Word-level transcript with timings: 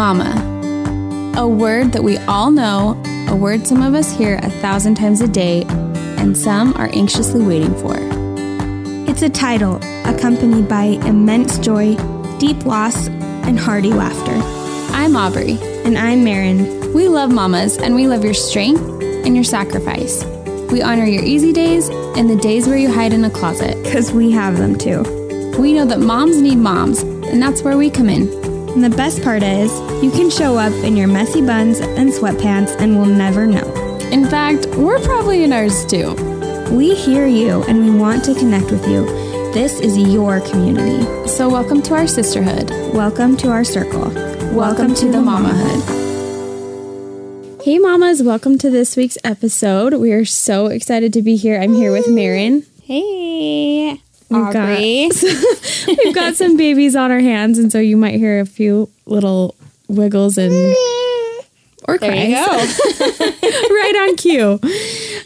Mama. 0.00 1.34
A 1.36 1.46
word 1.46 1.92
that 1.92 2.02
we 2.02 2.16
all 2.20 2.50
know, 2.50 2.98
a 3.28 3.36
word 3.36 3.66
some 3.66 3.82
of 3.82 3.92
us 3.92 4.10
hear 4.10 4.40
a 4.42 4.48
thousand 4.48 4.94
times 4.94 5.20
a 5.20 5.28
day, 5.28 5.64
and 6.16 6.34
some 6.34 6.72
are 6.76 6.88
anxiously 6.94 7.44
waiting 7.44 7.74
for. 7.74 7.96
It's 9.10 9.20
a 9.20 9.28
title 9.28 9.76
accompanied 10.06 10.70
by 10.70 10.84
immense 11.04 11.58
joy, 11.58 11.96
deep 12.38 12.64
loss, 12.64 13.08
and 13.08 13.58
hearty 13.58 13.92
laughter. 13.92 14.32
I'm 14.96 15.16
Aubrey. 15.16 15.58
And 15.84 15.98
I'm 15.98 16.24
Marin. 16.24 16.94
We 16.94 17.06
love 17.06 17.30
mamas, 17.30 17.76
and 17.76 17.94
we 17.94 18.06
love 18.06 18.24
your 18.24 18.32
strength 18.32 18.80
and 19.02 19.34
your 19.34 19.44
sacrifice. 19.44 20.24
We 20.72 20.80
honor 20.80 21.04
your 21.04 21.24
easy 21.24 21.52
days 21.52 21.90
and 21.90 22.30
the 22.30 22.36
days 22.36 22.66
where 22.66 22.78
you 22.78 22.90
hide 22.90 23.12
in 23.12 23.22
a 23.26 23.30
closet. 23.30 23.76
Because 23.84 24.12
we 24.12 24.30
have 24.30 24.56
them 24.56 24.78
too. 24.78 25.02
We 25.58 25.74
know 25.74 25.84
that 25.84 26.00
moms 26.00 26.40
need 26.40 26.56
moms, 26.56 27.02
and 27.02 27.42
that's 27.42 27.60
where 27.60 27.76
we 27.76 27.90
come 27.90 28.08
in. 28.08 28.39
And 28.74 28.84
the 28.84 28.90
best 28.96 29.22
part 29.24 29.42
is, 29.42 29.72
you 30.00 30.12
can 30.12 30.30
show 30.30 30.56
up 30.56 30.72
in 30.84 30.96
your 30.96 31.08
messy 31.08 31.44
buns 31.44 31.80
and 31.80 32.10
sweatpants 32.10 32.80
and 32.80 32.96
we'll 32.96 33.04
never 33.04 33.44
know. 33.44 33.66
In 34.12 34.26
fact, 34.26 34.66
we're 34.76 35.00
probably 35.00 35.42
in 35.42 35.52
ours 35.52 35.84
too. 35.84 36.14
We 36.70 36.94
hear 36.94 37.26
you 37.26 37.64
and 37.64 37.84
we 37.84 37.90
want 37.90 38.24
to 38.26 38.34
connect 38.34 38.70
with 38.70 38.86
you. 38.86 39.06
This 39.52 39.80
is 39.80 39.98
your 39.98 40.40
community. 40.40 41.04
So, 41.26 41.48
welcome 41.50 41.82
to 41.82 41.94
our 41.94 42.06
sisterhood. 42.06 42.70
Welcome 42.94 43.36
to 43.38 43.50
our 43.50 43.64
circle. 43.64 44.02
Welcome, 44.02 44.54
welcome 44.54 44.94
to, 44.94 45.00
to, 45.00 45.06
the, 45.06 45.12
the 45.12 45.18
mamahood. 45.18 46.00
Hey, 47.64 47.80
mamas, 47.80 48.22
welcome 48.22 48.56
to 48.58 48.70
this 48.70 48.96
week's 48.96 49.18
episode. 49.24 49.94
We 49.94 50.12
are 50.12 50.24
so 50.24 50.66
excited 50.66 51.12
to 51.14 51.22
be 51.22 51.34
here. 51.34 51.60
I'm 51.60 51.74
here 51.74 51.90
with 51.90 52.08
Marin. 52.08 52.64
Hey. 52.84 54.00
We've 54.30 54.42
Aubrey. 54.42 55.08
Got, 55.08 55.98
we've 56.04 56.14
got 56.14 56.36
some 56.36 56.56
babies 56.56 56.94
on 56.94 57.10
our 57.10 57.20
hands, 57.20 57.58
and 57.58 57.70
so 57.70 57.78
you 57.78 57.96
might 57.96 58.14
hear 58.14 58.40
a 58.40 58.46
few 58.46 58.88
little 59.06 59.56
wiggles 59.88 60.38
and 60.38 60.52
or 61.88 61.98
there 61.98 62.10
cries. 62.10 62.28
you 62.28 62.34
go. 62.36 63.26
right 63.74 64.08
on 64.08 64.16
cue. 64.16 64.60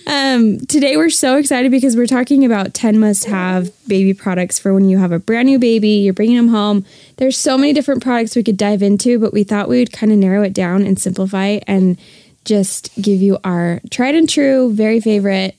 Um, 0.06 0.58
today 0.66 0.97
we're 0.97 1.10
so 1.10 1.36
excited 1.36 1.70
because 1.70 1.97
we're 1.97 2.06
talking 2.06 2.44
about 2.44 2.75
10 2.75 2.98
must-have 2.98 3.70
baby 3.86 4.14
products 4.14 4.58
for 4.58 4.72
when 4.72 4.88
you 4.88 4.98
have 4.98 5.12
a 5.12 5.19
brand 5.19 5.47
new 5.47 5.58
baby, 5.58 5.91
you're 5.91 6.14
bringing 6.14 6.36
them 6.36 6.48
home. 6.48 6.84
There's 7.16 7.36
so 7.36 7.58
many 7.58 7.72
different 7.72 8.02
products 8.02 8.36
we 8.36 8.42
could 8.42 8.56
dive 8.56 8.82
into, 8.82 9.19
but 9.19 9.32
we 9.32 9.44
thought 9.44 9.69
we 9.69 9.78
would 9.78 9.92
kind 9.92 10.12
of 10.12 10.19
narrow 10.19 10.42
it 10.42 10.52
down 10.55 10.82
and 10.82 10.98
simplify 10.98 11.58
and 11.66 11.98
just 12.44 12.94
give 13.00 13.20
you 13.20 13.38
our 13.44 13.80
tried 13.91 14.14
and 14.14 14.28
true, 14.28 14.72
very 14.72 15.00
favorite 15.00 15.56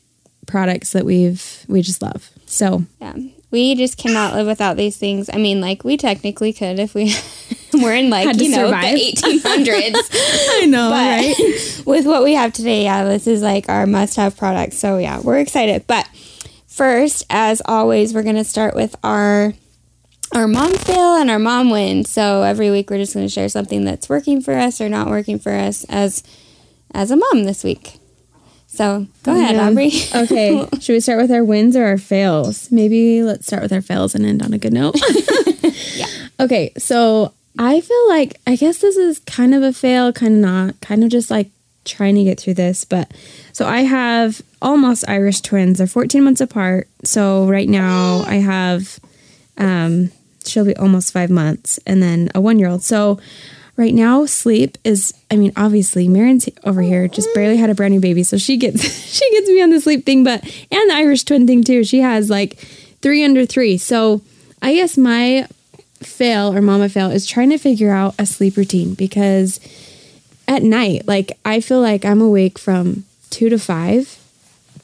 products 0.48 0.92
that 0.94 1.06
we've 1.06 1.66
we 1.68 1.82
just 1.82 2.02
love. 2.02 2.30
So 2.46 2.84
yeah, 3.02 3.16
we 3.56 3.74
just 3.74 3.98
cannot 3.98 4.34
live 4.34 4.48
without 4.48 4.76
these 4.76 4.98
things. 4.98 5.30
I 5.32 5.38
mean, 5.38 5.62
like 5.62 5.86
we 5.86 5.96
technically 5.96 6.52
could 6.52 6.78
if 6.78 6.94
we 6.94 7.16
were 7.82 7.94
in 7.94 8.10
like 8.10 8.36
you 8.36 8.50
know 8.50 8.66
survive. 8.66 8.84
the 8.96 9.12
1800s. 9.14 10.62
I 10.62 10.66
know, 10.66 10.90
but 10.90 11.40
right? 11.40 11.84
with 11.86 12.06
what 12.06 12.22
we 12.22 12.34
have 12.34 12.52
today, 12.52 12.84
yeah, 12.84 13.06
this 13.06 13.28
is 13.28 13.42
like 13.42 13.70
our 13.70 13.88
must-have 13.88 14.36
product. 14.36 14.74
So 14.74 14.98
yeah, 14.98 15.22
we're 15.22 15.40
excited. 15.40 15.88
But 15.88 16.06
first, 16.68 17.26
as 17.30 17.62
always, 17.64 18.14
we're 18.14 18.24
gonna 18.24 18.44
start 18.44 18.76
with 18.76 18.94
our 19.06 19.54
our 20.34 20.50
mom 20.50 20.74
fail 20.74 21.16
and 21.16 21.30
our 21.30 21.40
mom 21.40 21.70
win. 21.70 22.04
So 22.04 22.44
every 22.44 22.72
week 22.72 22.90
we're 22.90 22.98
just 22.98 23.14
going 23.14 23.26
to 23.26 23.32
share 23.32 23.48
something 23.48 23.86
that's 23.86 24.10
working 24.10 24.42
for 24.42 24.54
us 24.54 24.82
or 24.82 24.90
not 24.90 25.08
working 25.08 25.40
for 25.40 25.54
us 25.54 25.86
as 25.86 26.24
as 26.94 27.10
a 27.10 27.16
mom 27.16 27.46
this 27.46 27.64
week. 27.64 28.00
So 28.76 29.08
go 29.24 29.32
ahead, 29.32 29.56
Aubrey. 29.56 29.92
okay. 30.14 30.68
Should 30.82 30.94
we 30.94 31.00
start 31.00 31.22
with 31.22 31.32
our 31.32 31.44
wins 31.44 31.78
or 31.78 31.86
our 31.86 31.98
fails? 31.98 32.70
Maybe 32.72 33.24
let's 33.24 33.48
start 33.48 33.64
with 33.64 33.72
our 33.72 33.82
fails 33.82 34.16
and 34.16 34.26
end 34.26 34.44
on 34.44 34.54
a 34.54 34.58
good 34.58 34.74
note. 34.74 34.96
yeah. 35.96 36.08
Okay. 36.40 36.74
So 36.78 37.34
I 37.58 37.80
feel 37.80 38.10
like, 38.10 38.40
I 38.46 38.58
guess 38.58 38.80
this 38.80 38.98
is 38.98 39.20
kind 39.20 39.56
of 39.56 39.64
a 39.64 39.72
fail, 39.72 40.12
kind 40.12 40.34
of 40.36 40.40
not, 40.40 40.82
kind 40.82 41.06
of 41.06 41.10
just 41.10 41.32
like 41.32 41.52
trying 41.86 42.16
to 42.16 42.24
get 42.26 42.38
through 42.40 42.56
this. 42.56 42.84
But 42.84 43.12
so 43.54 43.66
I 43.66 43.82
have 43.82 44.42
almost 44.62 45.08
Irish 45.08 45.40
twins. 45.40 45.78
They're 45.78 45.88
14 45.88 46.24
months 46.24 46.42
apart. 46.42 46.90
So 47.06 47.48
right 47.48 47.70
now 47.70 48.26
I 48.28 48.36
have, 48.36 49.00
um, 49.58 50.12
she'll 50.46 50.66
be 50.66 50.76
almost 50.76 51.14
five 51.14 51.30
months 51.30 51.80
and 51.88 52.04
then 52.04 52.30
a 52.36 52.42
one 52.42 52.60
year 52.60 52.68
old. 52.68 52.84
So 52.84 53.20
right 53.78 53.94
now 53.94 54.26
sleep 54.26 54.78
is 54.84 55.14
i 55.30 55.36
mean 55.36 55.52
obviously 55.56 56.08
marin's 56.08 56.48
over 56.64 56.82
here 56.82 57.08
just 57.08 57.28
barely 57.34 57.58
had 57.58 57.70
a 57.70 57.76
brand 57.76 57.94
new 57.94 58.00
baby 58.00 58.24
so 58.24 58.38
she 58.38 58.58
gets 58.58 58.82
she 59.16 59.30
gets 59.32 59.48
me 59.48 59.62
on 59.62 59.70
the 59.70 59.82
sleep 59.82 60.06
thing 60.06 60.24
but 60.24 60.44
and 60.72 60.90
the 60.90 60.94
irish 60.96 61.24
twin 61.24 61.48
thing 61.48 61.64
too. 61.64 61.84
She 61.84 62.00
has 62.00 62.30
like 62.30 62.58
three 63.02 63.24
under 63.24 63.46
three. 63.46 63.78
So 63.78 64.22
i 64.62 64.74
guess 64.74 64.98
my 64.98 65.48
fail 66.02 66.54
or 66.54 66.62
mama 66.62 66.90
fail 66.90 67.10
is 67.10 67.26
trying 67.26 67.50
to 67.50 67.58
figure 67.58 67.92
out 67.92 68.16
a 68.20 68.26
sleep 68.26 68.58
routine 68.58 68.94
because 68.94 69.60
at 70.48 70.62
night 70.62 71.08
like 71.08 71.32
i 71.44 71.60
feel 71.60 71.82
like 71.82 72.06
i'm 72.06 72.22
awake 72.22 72.60
from 72.60 73.04
two 73.30 73.50
to 73.50 73.58
five 73.58 74.20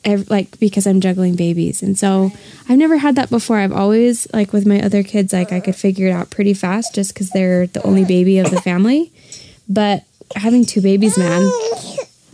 like 0.06 0.60
because 0.60 0.88
I'm 0.88 1.02
juggling 1.02 1.36
babies. 1.36 1.84
And 1.84 1.98
so 1.98 2.32
I've 2.68 2.78
never 2.78 2.98
had 2.98 3.16
that 3.16 3.30
before. 3.30 3.58
I've 3.58 3.72
always 3.72 4.32
like 4.34 4.54
with 4.54 4.66
my 4.66 4.82
other 4.82 5.04
kids 5.04 5.34
like 5.34 5.52
I 5.52 5.60
could 5.60 5.76
figure 5.76 6.08
it 6.08 6.12
out 6.12 6.30
pretty 6.30 6.54
fast 6.54 6.96
just 6.96 7.14
cuz 7.16 7.30
they're 7.30 7.68
the 7.68 7.84
only 7.84 8.06
baby 8.06 8.40
of 8.40 8.50
the 8.50 8.62
family. 8.62 9.12
But 9.70 10.04
having 10.36 10.66
two 10.66 10.82
babies, 10.82 11.18
man, 11.18 11.42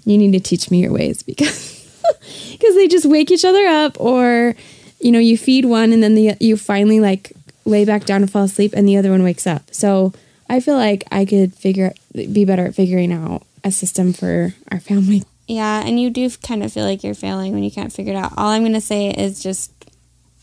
you 0.06 0.18
need 0.18 0.32
to 0.34 0.40
teach 0.40 0.72
me 0.72 0.82
your 0.82 0.92
ways 0.92 1.24
because 1.24 1.86
because 2.52 2.76
they 2.76 2.88
just 2.88 3.06
wake 3.06 3.32
each 3.32 3.46
other 3.46 3.66
up 3.66 4.00
or 4.00 4.56
you 5.00 5.12
know, 5.12 5.20
you 5.20 5.38
feed 5.38 5.66
one 5.66 5.94
and 5.94 6.02
then 6.02 6.16
the 6.16 6.36
you 6.40 6.58
finally 6.58 7.00
like 7.00 7.34
lay 7.66 7.86
back 7.86 8.06
down 8.06 8.22
and 8.22 8.32
fall 8.32 8.44
asleep 8.44 8.74
and 8.76 8.88
the 8.88 8.98
other 8.98 9.12
one 9.12 9.24
wakes 9.24 9.46
up. 9.46 9.64
So 9.74 10.14
I 10.50 10.60
feel 10.60 10.76
like 10.76 11.04
I 11.12 11.26
could 11.26 11.54
figure 11.54 11.94
be 12.14 12.46
better 12.46 12.66
at 12.66 12.76
figuring 12.76 13.12
out 13.12 13.44
a 13.64 13.72
system 13.72 14.14
for 14.14 14.54
our 14.72 14.80
family. 14.80 15.24
Yeah, 15.48 15.82
and 15.86 16.00
you 16.00 16.10
do 16.10 16.30
kind 16.30 16.64
of 16.64 16.74
feel 16.74 16.84
like 16.84 17.04
you're 17.04 17.14
failing 17.16 17.54
when 17.54 17.64
you 17.64 17.72
can't 17.72 17.94
figure 17.94 18.14
it 18.14 18.18
out. 18.18 18.34
All 18.38 18.50
I'm 18.50 18.64
going 18.64 18.74
to 18.74 18.82
say 18.82 19.10
is 19.10 19.42
just 19.42 19.72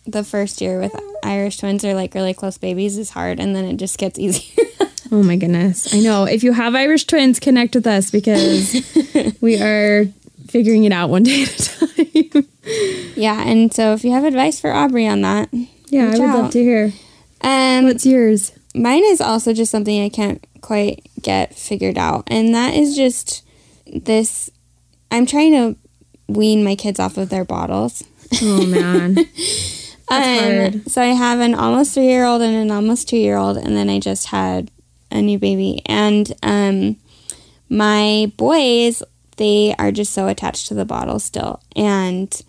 the 0.07 0.25
first 0.25 0.61
year 0.61 0.81
with 0.81 0.95
Irish 1.23 1.59
twins 1.59 1.85
or 1.85 1.95
like 1.95 2.15
really 2.15 2.35
close 2.35 2.59
babies 2.59 2.99
is 2.99 3.11
hard 3.11 3.41
and 3.41 3.55
then 3.55 3.65
it 3.65 3.77
just 3.77 3.99
gets 3.99 4.19
easier. 4.19 4.65
oh 5.13 5.23
my 5.23 5.37
goodness. 5.37 5.93
I 5.95 6.01
know. 6.01 6.25
If 6.25 6.43
you 6.43 6.53
have 6.53 6.75
Irish 6.75 7.05
twins, 7.05 7.39
connect 7.39 7.75
with 7.75 7.87
us 7.87 8.11
because 8.11 8.75
we 9.41 9.61
are 9.61 10.07
figuring 10.49 10.85
it 10.85 10.93
out 10.93 11.11
one 11.11 11.23
day 11.23 11.43
at 11.43 11.61
a 11.61 11.87
time. 12.33 12.47
yeah, 13.17 13.43
and 13.47 13.73
so 13.75 13.93
if 13.93 14.05
you 14.05 14.13
have 14.13 14.25
advice 14.25 14.61
for 14.61 14.73
Aubrey 14.73 15.07
on 15.07 15.21
that, 15.23 15.49
yeah, 15.89 16.07
I 16.07 16.11
would 16.11 16.21
out. 16.21 16.39
love 16.43 16.51
to 16.53 16.63
hear. 16.63 16.93
Um, 17.43 17.85
What's 17.85 18.07
yours? 18.07 18.53
Mine 18.75 19.05
is 19.05 19.21
also 19.21 19.53
just 19.53 19.71
something 19.71 20.03
I 20.03 20.09
can't 20.09 20.45
quite 20.61 21.07
get 21.23 21.55
figured 21.55 21.99
out, 21.99 22.25
and 22.29 22.55
that 22.55 22.75
is 22.75 22.97
just 22.97 23.45
this 23.87 24.51
I'm 25.15 25.27
trying 25.27 25.53
to 25.53 25.77
wean 26.27 26.65
my 26.65 26.75
kids 26.75 26.99
off 26.99 27.17
of 27.17 27.29
their 27.29 27.45
bottles. 27.45 28.03
Oh 28.43 28.67
man. 28.67 29.19
um, 30.09 30.85
so 30.87 31.01
I 31.01 31.15
have 31.15 31.39
an 31.39 31.55
almost 31.55 31.95
three 31.95 32.09
year 32.09 32.25
old 32.25 32.43
and 32.43 32.57
an 32.57 32.71
almost 32.71 33.09
two 33.09 33.17
year 33.17 33.37
old, 33.37 33.57
and 33.57 33.77
then 33.77 33.89
I 33.89 34.01
just 34.01 34.27
had 34.27 34.71
a 35.13 35.23
new 35.23 35.39
baby. 35.39 35.83
And 35.87 36.33
um, 36.43 36.97
my 37.69 38.33
boys, 38.37 39.03
they 39.37 39.75
are 39.79 39.93
just 39.93 40.13
so 40.13 40.27
attached 40.27 40.67
to 40.69 40.75
the 40.75 40.85
bottle 40.85 41.21
still. 41.21 41.61
And 41.77 42.43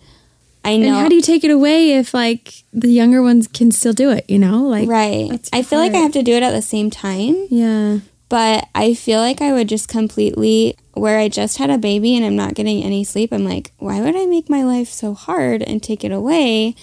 I 0.64 0.76
know. 0.76 0.88
And 0.88 0.96
how 0.96 1.08
do 1.08 1.14
you 1.14 1.22
take 1.22 1.44
it 1.44 1.52
away 1.52 1.92
if 1.92 2.12
like 2.12 2.64
the 2.72 2.88
younger 2.88 3.22
ones 3.22 3.46
can 3.46 3.70
still 3.70 3.92
do 3.92 4.10
it? 4.10 4.28
You 4.28 4.40
know, 4.40 4.64
like 4.64 4.88
right. 4.88 5.48
I 5.52 5.62
feel 5.62 5.78
like 5.78 5.94
I 5.94 5.98
have 5.98 6.12
to 6.12 6.22
do 6.22 6.32
it 6.32 6.42
at 6.42 6.50
the 6.50 6.62
same 6.62 6.90
time. 6.90 7.46
Yeah. 7.48 7.98
But 8.28 8.68
I 8.74 8.94
feel 8.94 9.20
like 9.20 9.40
I 9.40 9.52
would 9.52 9.68
just 9.68 9.88
completely 9.88 10.76
where 10.96 11.18
I 11.18 11.28
just 11.28 11.58
had 11.58 11.68
a 11.68 11.76
baby 11.76 12.16
and 12.16 12.24
I'm 12.24 12.36
not 12.36 12.54
getting 12.54 12.82
any 12.82 13.04
sleep, 13.04 13.30
I'm 13.32 13.44
like, 13.44 13.70
why 13.78 14.00
would 14.00 14.16
I 14.16 14.24
make 14.24 14.48
my 14.48 14.62
life 14.62 14.88
so 14.88 15.12
hard 15.12 15.62
and 15.62 15.82
take 15.82 16.02
it 16.04 16.10
away? 16.10 16.74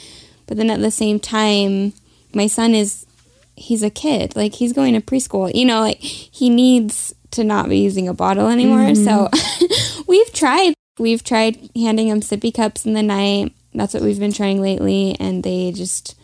But 0.46 0.58
then 0.58 0.70
at 0.70 0.82
the 0.82 0.92
same 0.92 1.20
time, 1.20 1.94
my 2.32 2.46
son 2.46 2.76
is, 2.76 3.08
he's 3.56 3.82
a 3.82 3.90
kid. 3.90 4.36
Like, 4.36 4.54
he's 4.54 4.72
going 4.72 4.94
to 4.94 5.02
preschool. 5.02 5.54
You 5.54 5.66
know, 5.66 5.80
like, 5.80 6.00
he 6.00 6.50
needs 6.50 7.16
to 7.32 7.44
not 7.44 7.70
be 7.70 7.80
using 7.80 8.08
a 8.08 8.14
bottle 8.14 8.50
anymore. 8.50 8.90
Mm-hmm. 8.90 9.04
So 9.04 10.04
we've 10.08 10.32
tried. 10.32 10.76
We've 11.00 11.24
tried 11.24 11.58
handing 11.76 12.10
him 12.10 12.22
sippy 12.22 12.54
cups 12.54 12.86
in 12.86 12.94
the 12.94 13.02
night. 13.02 13.52
That's 13.74 13.96
what 13.96 14.04
we've 14.04 14.20
been 14.20 14.34
trying 14.34 14.62
lately. 14.62 15.16
And 15.20 15.42
they 15.42 15.72
just, 15.72 16.16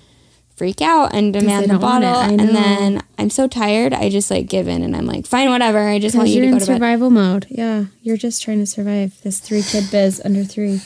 freak 0.59 0.81
out 0.81 1.15
and 1.15 1.31
demand 1.31 1.71
the 1.71 1.79
bottle. 1.79 2.19
And 2.19 2.39
then 2.53 3.01
I'm 3.17 3.29
so 3.29 3.47
tired 3.47 3.93
I 3.93 4.09
just 4.09 4.29
like 4.29 4.47
give 4.47 4.67
in 4.67 4.83
and 4.83 4.93
I'm 4.93 5.05
like 5.05 5.25
fine 5.25 5.49
whatever. 5.49 5.87
I 5.87 5.99
just 5.99 6.17
want 6.17 6.27
you 6.27 6.41
to 6.41 6.51
go 6.51 6.59
to 6.59 6.65
survival 6.65 7.09
mode. 7.09 7.47
Yeah 7.49 7.85
you're 8.01 8.17
just 8.17 8.43
trying 8.43 8.59
to 8.59 8.65
survive 8.65 9.21
this 9.21 9.39
three 9.39 9.63
kid 9.63 9.85
biz 9.89 10.21
under 10.25 10.43
three. 10.43 10.81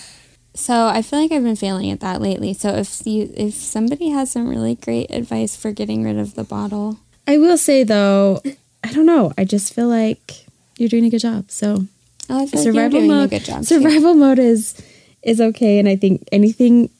So 0.54 0.86
I 0.86 1.02
feel 1.02 1.20
like 1.20 1.32
I've 1.32 1.44
been 1.44 1.56
failing 1.56 1.90
at 1.90 2.02
that 2.02 2.22
lately. 2.22 2.54
So 2.54 2.70
if 2.76 3.08
you 3.08 3.34
if 3.36 3.56
somebody 3.56 4.10
has 4.10 4.30
some 4.30 4.48
really 4.48 4.76
great 4.76 5.10
advice 5.10 5.56
for 5.56 5.72
getting 5.72 6.04
rid 6.04 6.20
of 6.20 6.36
the 6.36 6.44
bottle. 6.44 7.00
I 7.28 7.40
will 7.40 7.58
say 7.58 7.84
though 7.84 8.42
I 8.84 8.94
don't 8.94 9.08
know. 9.08 9.34
I 9.40 9.44
just 9.44 9.74
feel 9.74 9.88
like 9.88 10.46
you're 10.78 10.90
doing 10.90 11.06
a 11.06 11.10
good 11.10 11.22
job. 11.22 11.50
So 11.50 11.88
oh, 12.30 12.44
I 12.44 12.46
feel 12.46 12.62
survival 12.62 13.02
like 13.02 13.32
mode, 13.32 13.66
survival 13.66 14.14
too. 14.14 14.20
mode 14.20 14.40
is 14.40 14.80
is 15.24 15.42
okay. 15.42 15.80
And 15.80 15.90
I 15.90 15.96
think 15.96 16.28
anything 16.32 16.92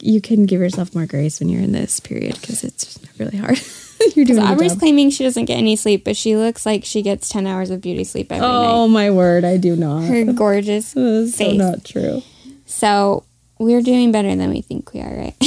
you 0.00 0.20
can 0.20 0.46
give 0.46 0.60
yourself 0.60 0.94
more 0.94 1.06
grace 1.06 1.40
when 1.40 1.48
you're 1.48 1.62
in 1.62 1.72
this 1.72 2.00
period 2.00 2.38
because 2.40 2.64
it's 2.64 2.98
really 3.18 3.36
hard. 3.38 3.58
You're 4.16 4.26
doing 4.26 4.40
Aubrey's 4.42 4.74
claiming 4.74 5.08
she 5.10 5.24
doesn't 5.24 5.46
get 5.46 5.56
any 5.56 5.76
sleep, 5.76 6.04
but 6.04 6.14
she 6.16 6.36
looks 6.36 6.66
like 6.66 6.84
she 6.84 7.00
gets 7.00 7.28
10 7.30 7.46
hours 7.46 7.70
of 7.70 7.80
beauty 7.80 8.04
sleep 8.04 8.30
every 8.32 8.44
Oh 8.46 8.86
night. 8.86 8.92
my 8.92 9.10
word, 9.10 9.44
I 9.44 9.56
do 9.56 9.76
not. 9.76 10.02
Her 10.04 10.24
gorgeous 10.32 10.88
so 10.88 11.26
face. 11.26 11.56
not 11.56 11.84
true. 11.84 12.22
So 12.66 13.24
we're 13.58 13.80
doing 13.82 14.12
better 14.12 14.34
than 14.34 14.50
we 14.50 14.60
think 14.60 14.92
we 14.92 15.00
are, 15.00 15.16
right? 15.16 15.34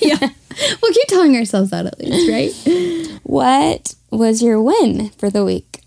yeah. 0.00 0.28
We'll 0.80 0.92
keep 0.92 1.08
telling 1.08 1.34
ourselves 1.36 1.70
that 1.70 1.86
at 1.86 1.98
least, 1.98 2.30
right? 2.30 3.18
what 3.24 3.94
was 4.10 4.42
your 4.42 4.62
win 4.62 5.08
for 5.18 5.30
the 5.30 5.44
week? 5.44 5.80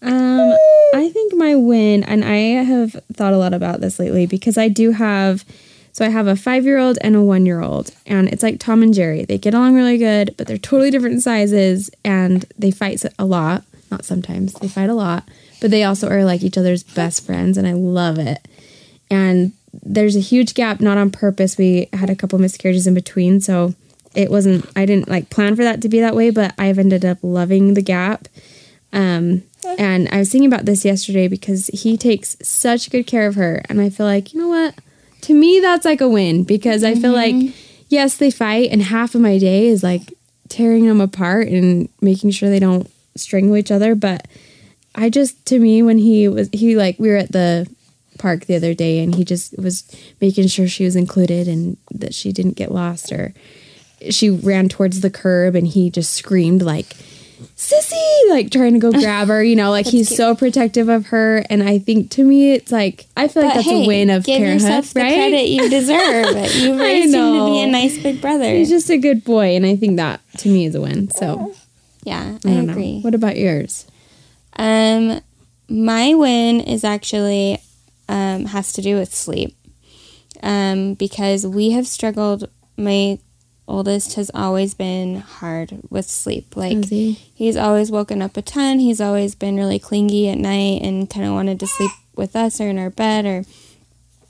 Um, 0.00 0.54
I 0.94 1.10
think 1.12 1.34
my 1.34 1.54
win, 1.54 2.04
and 2.04 2.24
I 2.24 2.36
have 2.64 2.92
thought 3.12 3.32
a 3.34 3.38
lot 3.38 3.52
about 3.52 3.80
this 3.80 3.98
lately 3.98 4.26
because 4.26 4.56
I 4.56 4.68
do 4.68 4.92
have, 4.92 5.44
so 5.92 6.04
I 6.04 6.08
have 6.08 6.26
a 6.26 6.36
five 6.36 6.64
year 6.64 6.78
old 6.78 6.98
and 7.00 7.16
a 7.16 7.22
one 7.22 7.46
year 7.46 7.60
old, 7.60 7.90
and 8.06 8.28
it's 8.28 8.42
like 8.42 8.60
Tom 8.60 8.82
and 8.82 8.94
Jerry. 8.94 9.24
They 9.24 9.38
get 9.38 9.54
along 9.54 9.74
really 9.74 9.98
good, 9.98 10.34
but 10.36 10.46
they're 10.46 10.58
totally 10.58 10.90
different 10.90 11.22
sizes 11.22 11.90
and 12.04 12.44
they 12.58 12.70
fight 12.70 13.04
a 13.18 13.24
lot. 13.24 13.64
Not 13.90 14.04
sometimes, 14.04 14.52
they 14.54 14.68
fight 14.68 14.90
a 14.90 14.94
lot, 14.94 15.28
but 15.60 15.70
they 15.70 15.82
also 15.82 16.08
are 16.08 16.24
like 16.24 16.42
each 16.42 16.58
other's 16.58 16.82
best 16.82 17.24
friends, 17.24 17.56
and 17.56 17.66
I 17.66 17.72
love 17.72 18.18
it. 18.18 18.46
And 19.10 19.52
there's 19.82 20.16
a 20.16 20.20
huge 20.20 20.54
gap, 20.54 20.80
not 20.80 20.98
on 20.98 21.10
purpose. 21.10 21.56
We 21.56 21.88
had 21.92 22.10
a 22.10 22.16
couple 22.16 22.38
miscarriages 22.38 22.86
in 22.86 22.94
between, 22.94 23.40
so 23.40 23.74
it 24.14 24.30
wasn't, 24.30 24.66
I 24.76 24.86
didn't 24.86 25.08
like 25.08 25.30
plan 25.30 25.56
for 25.56 25.62
that 25.62 25.82
to 25.82 25.88
be 25.88 26.00
that 26.00 26.16
way, 26.16 26.30
but 26.30 26.54
I've 26.58 26.78
ended 26.78 27.04
up 27.04 27.18
loving 27.22 27.74
the 27.74 27.82
gap. 27.82 28.28
Um, 28.92 29.42
and 29.78 30.08
I 30.10 30.18
was 30.18 30.30
thinking 30.30 30.50
about 30.50 30.64
this 30.64 30.84
yesterday 30.84 31.28
because 31.28 31.68
he 31.68 31.96
takes 31.96 32.36
such 32.42 32.90
good 32.90 33.06
care 33.06 33.26
of 33.26 33.34
her. 33.34 33.62
And 33.68 33.80
I 33.80 33.90
feel 33.90 34.06
like, 34.06 34.32
you 34.32 34.40
know 34.40 34.48
what? 34.48 34.74
To 35.22 35.34
me, 35.34 35.60
that's 35.60 35.84
like 35.84 36.00
a 36.00 36.08
win 36.08 36.44
because 36.44 36.84
I 36.84 36.94
feel 36.94 37.12
like, 37.12 37.34
mm-hmm. 37.34 37.56
yes, 37.88 38.16
they 38.16 38.30
fight, 38.30 38.70
and 38.70 38.82
half 38.82 39.14
of 39.14 39.20
my 39.20 39.38
day 39.38 39.66
is 39.66 39.82
like 39.82 40.14
tearing 40.48 40.86
them 40.86 41.00
apart 41.00 41.48
and 41.48 41.88
making 42.00 42.30
sure 42.30 42.48
they 42.48 42.58
don't 42.58 42.90
strangle 43.16 43.56
each 43.56 43.70
other. 43.70 43.94
But 43.94 44.26
I 44.94 45.10
just, 45.10 45.44
to 45.46 45.58
me, 45.58 45.82
when 45.82 45.98
he 45.98 46.28
was, 46.28 46.48
he 46.52 46.76
like, 46.76 46.98
we 46.98 47.08
were 47.08 47.16
at 47.16 47.32
the 47.32 47.68
park 48.18 48.46
the 48.46 48.56
other 48.56 48.74
day 48.74 49.02
and 49.02 49.14
he 49.14 49.24
just 49.24 49.56
was 49.58 49.84
making 50.20 50.48
sure 50.48 50.66
she 50.66 50.84
was 50.84 50.96
included 50.96 51.48
and 51.48 51.76
that 51.92 52.14
she 52.14 52.32
didn't 52.32 52.56
get 52.56 52.72
lost 52.72 53.12
or 53.12 53.32
she 54.10 54.28
ran 54.28 54.68
towards 54.68 55.00
the 55.00 55.10
curb 55.10 55.54
and 55.54 55.68
he 55.68 55.90
just 55.90 56.12
screamed 56.14 56.62
like 56.62 56.96
sissy 57.56 58.30
like 58.30 58.50
trying 58.50 58.72
to 58.72 58.78
go 58.78 58.90
grab 59.00 59.28
her 59.28 59.42
you 59.42 59.54
know 59.54 59.70
like 59.70 59.86
he's 59.86 60.14
so 60.14 60.34
protective 60.34 60.88
of 60.88 61.06
her 61.06 61.44
and 61.50 61.62
i 61.62 61.78
think 61.78 62.10
to 62.10 62.24
me 62.24 62.52
it's 62.52 62.72
like 62.72 63.06
i 63.16 63.28
feel 63.28 63.42
like 63.44 63.54
that's 63.54 63.68
a 63.68 63.86
win 63.86 64.10
of 64.10 64.24
give 64.24 64.38
parenthood 64.38 64.68
yourself 64.68 64.92
the 64.94 65.00
right 65.00 65.14
credit 65.14 65.48
you 65.48 65.68
deserve. 65.70 66.26
you 66.56 66.78
raised 66.78 67.14
him 67.14 67.32
to 67.34 67.44
be 67.46 67.60
a 67.62 67.66
nice 67.66 68.02
big 68.02 68.20
brother. 68.20 68.44
he's 68.50 68.68
just 68.68 68.90
a 68.90 68.96
good 68.96 69.22
boy 69.24 69.54
and 69.56 69.64
i 69.64 69.76
think 69.76 69.96
that 69.96 70.20
to 70.36 70.48
me 70.48 70.66
is 70.66 70.74
a 70.74 70.80
win 70.80 71.08
so 71.10 71.54
yeah, 72.04 72.38
I, 72.44 72.48
i 72.48 72.52
agree. 72.52 72.94
know 72.96 73.00
what 73.00 73.14
about 73.14 73.36
yours 73.36 73.86
Um, 74.56 75.20
my 75.68 76.14
win 76.14 76.60
is 76.60 76.82
actually 76.82 77.60
um, 78.08 78.46
has 78.46 78.72
to 78.72 78.82
do 78.82 78.96
with 78.96 79.14
sleep. 79.14 79.54
Um, 80.42 80.94
because 80.94 81.46
we 81.46 81.70
have 81.72 81.86
struggled. 81.86 82.48
My 82.76 83.18
oldest 83.68 84.14
has 84.14 84.30
always 84.34 84.74
been 84.74 85.16
hard 85.16 85.78
with 85.90 86.06
sleep. 86.06 86.56
Like 86.56 86.86
he? 86.86 87.12
he's 87.12 87.56
always 87.56 87.90
woken 87.90 88.22
up 88.22 88.36
a 88.36 88.42
ton. 88.42 88.78
He's 88.78 89.00
always 89.00 89.34
been 89.34 89.56
really 89.56 89.78
clingy 89.78 90.28
at 90.28 90.38
night 90.38 90.82
and 90.82 91.08
kind 91.08 91.26
of 91.26 91.32
wanted 91.32 91.60
to 91.60 91.66
sleep 91.66 91.90
with 92.16 92.34
us 92.34 92.60
or 92.60 92.68
in 92.68 92.78
our 92.78 92.90
bed 92.90 93.26
or 93.26 93.44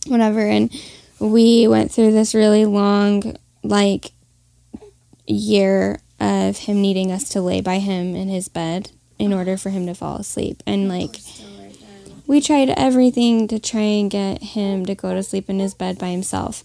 whatever. 0.06 0.40
And 0.40 0.70
we 1.18 1.66
went 1.66 1.90
through 1.90 2.12
this 2.12 2.34
really 2.34 2.64
long, 2.64 3.36
like, 3.62 4.12
year 5.26 6.00
of 6.20 6.58
him 6.58 6.80
needing 6.80 7.12
us 7.12 7.28
to 7.30 7.40
lay 7.40 7.60
by 7.60 7.78
him 7.78 8.14
in 8.14 8.28
his 8.28 8.48
bed 8.48 8.90
in 9.18 9.32
order 9.32 9.56
for 9.56 9.70
him 9.70 9.86
to 9.86 9.94
fall 9.94 10.16
asleep. 10.16 10.62
And, 10.66 10.88
like, 10.88 11.16
we 12.26 12.40
tried 12.40 12.70
everything 12.70 13.48
to 13.48 13.58
try 13.58 13.80
and 13.80 14.10
get 14.10 14.42
him 14.42 14.86
to 14.86 14.94
go 14.94 15.14
to 15.14 15.22
sleep 15.22 15.48
in 15.48 15.58
his 15.58 15.74
bed 15.74 15.98
by 15.98 16.08
himself. 16.08 16.62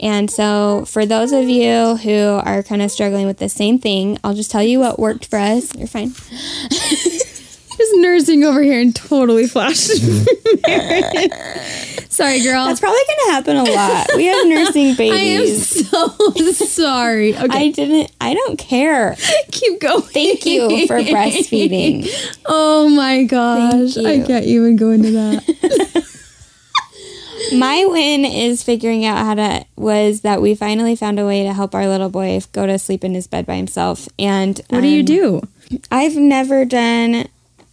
And 0.00 0.30
so, 0.30 0.84
for 0.86 1.04
those 1.04 1.32
of 1.32 1.48
you 1.48 1.96
who 1.96 2.40
are 2.42 2.62
kind 2.62 2.80
of 2.80 2.90
struggling 2.90 3.26
with 3.26 3.38
the 3.38 3.50
same 3.50 3.78
thing, 3.78 4.18
I'll 4.24 4.34
just 4.34 4.50
tell 4.50 4.62
you 4.62 4.80
what 4.80 4.98
worked 4.98 5.26
for 5.26 5.38
us. 5.38 5.74
You're 5.76 5.86
fine. 5.86 6.14
just 7.80 7.96
nursing 7.96 8.44
over 8.44 8.60
here 8.60 8.78
and 8.80 8.94
totally 8.94 9.46
flashed 9.46 9.88
mm-hmm. 9.90 11.30
sorry 12.10 12.42
girl 12.42 12.66
That's 12.66 12.78
probably 12.78 13.00
going 13.06 13.18
to 13.24 13.30
happen 13.30 13.56
a 13.56 13.64
lot. 13.64 14.06
We 14.16 14.26
have 14.26 14.46
nursing 14.46 14.96
babies. 14.96 15.90
i 15.94 15.96
am 15.96 16.52
so 16.52 16.66
sorry 16.66 17.34
okay 17.34 17.68
I 17.68 17.70
didn't, 17.70 18.12
I 18.20 18.34
don't 18.34 18.58
care. 18.58 19.16
keep 19.50 19.80
going 19.80 20.02
Thank 20.02 20.44
you 20.44 20.86
for 20.86 20.98
breastfeeding. 20.98 22.08
Oh 22.44 22.90
my 22.90 23.24
gosh. 23.24 23.94
Thank 23.94 24.06
I 24.06 24.12
you. 24.12 24.24
can't 24.26 24.44
even 24.44 24.76
go 24.76 24.90
into 24.90 25.12
that. 25.12 26.16
My 27.52 27.84
win 27.86 28.24
is 28.24 28.62
figuring 28.62 29.04
out 29.04 29.18
how 29.18 29.34
to 29.34 29.64
was 29.76 30.20
that 30.22 30.42
we 30.42 30.54
finally 30.54 30.96
found 30.96 31.18
a 31.18 31.26
way 31.26 31.42
to 31.42 31.52
help 31.52 31.74
our 31.74 31.86
little 31.86 32.10
boy 32.10 32.40
go 32.52 32.66
to 32.66 32.78
sleep 32.78 33.04
in 33.04 33.14
his 33.14 33.26
bed 33.26 33.46
by 33.46 33.56
himself. 33.56 34.08
And 34.18 34.60
what 34.68 34.82
do 34.82 34.88
you 34.88 35.00
um, 35.00 35.04
do? 35.04 35.42
I've 35.90 36.16
never 36.16 36.64
done 36.64 37.28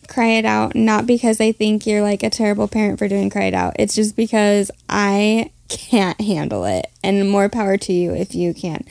cry 0.07 0.29
it 0.29 0.45
out, 0.45 0.75
not 0.75 1.05
because 1.05 1.41
I 1.41 1.51
think 1.51 1.85
you're 1.85 2.01
like 2.01 2.23
a 2.23 2.29
terrible 2.29 2.67
parent 2.67 2.99
for 2.99 3.07
doing 3.07 3.29
cry 3.29 3.45
it 3.45 3.53
out. 3.53 3.75
It's 3.77 3.95
just 3.95 4.15
because 4.15 4.71
I 4.89 5.51
can't 5.69 6.19
handle 6.21 6.65
it. 6.65 6.87
And 7.03 7.29
more 7.29 7.49
power 7.49 7.77
to 7.77 7.93
you 7.93 8.13
if 8.13 8.33
you 8.33 8.53
can. 8.53 8.85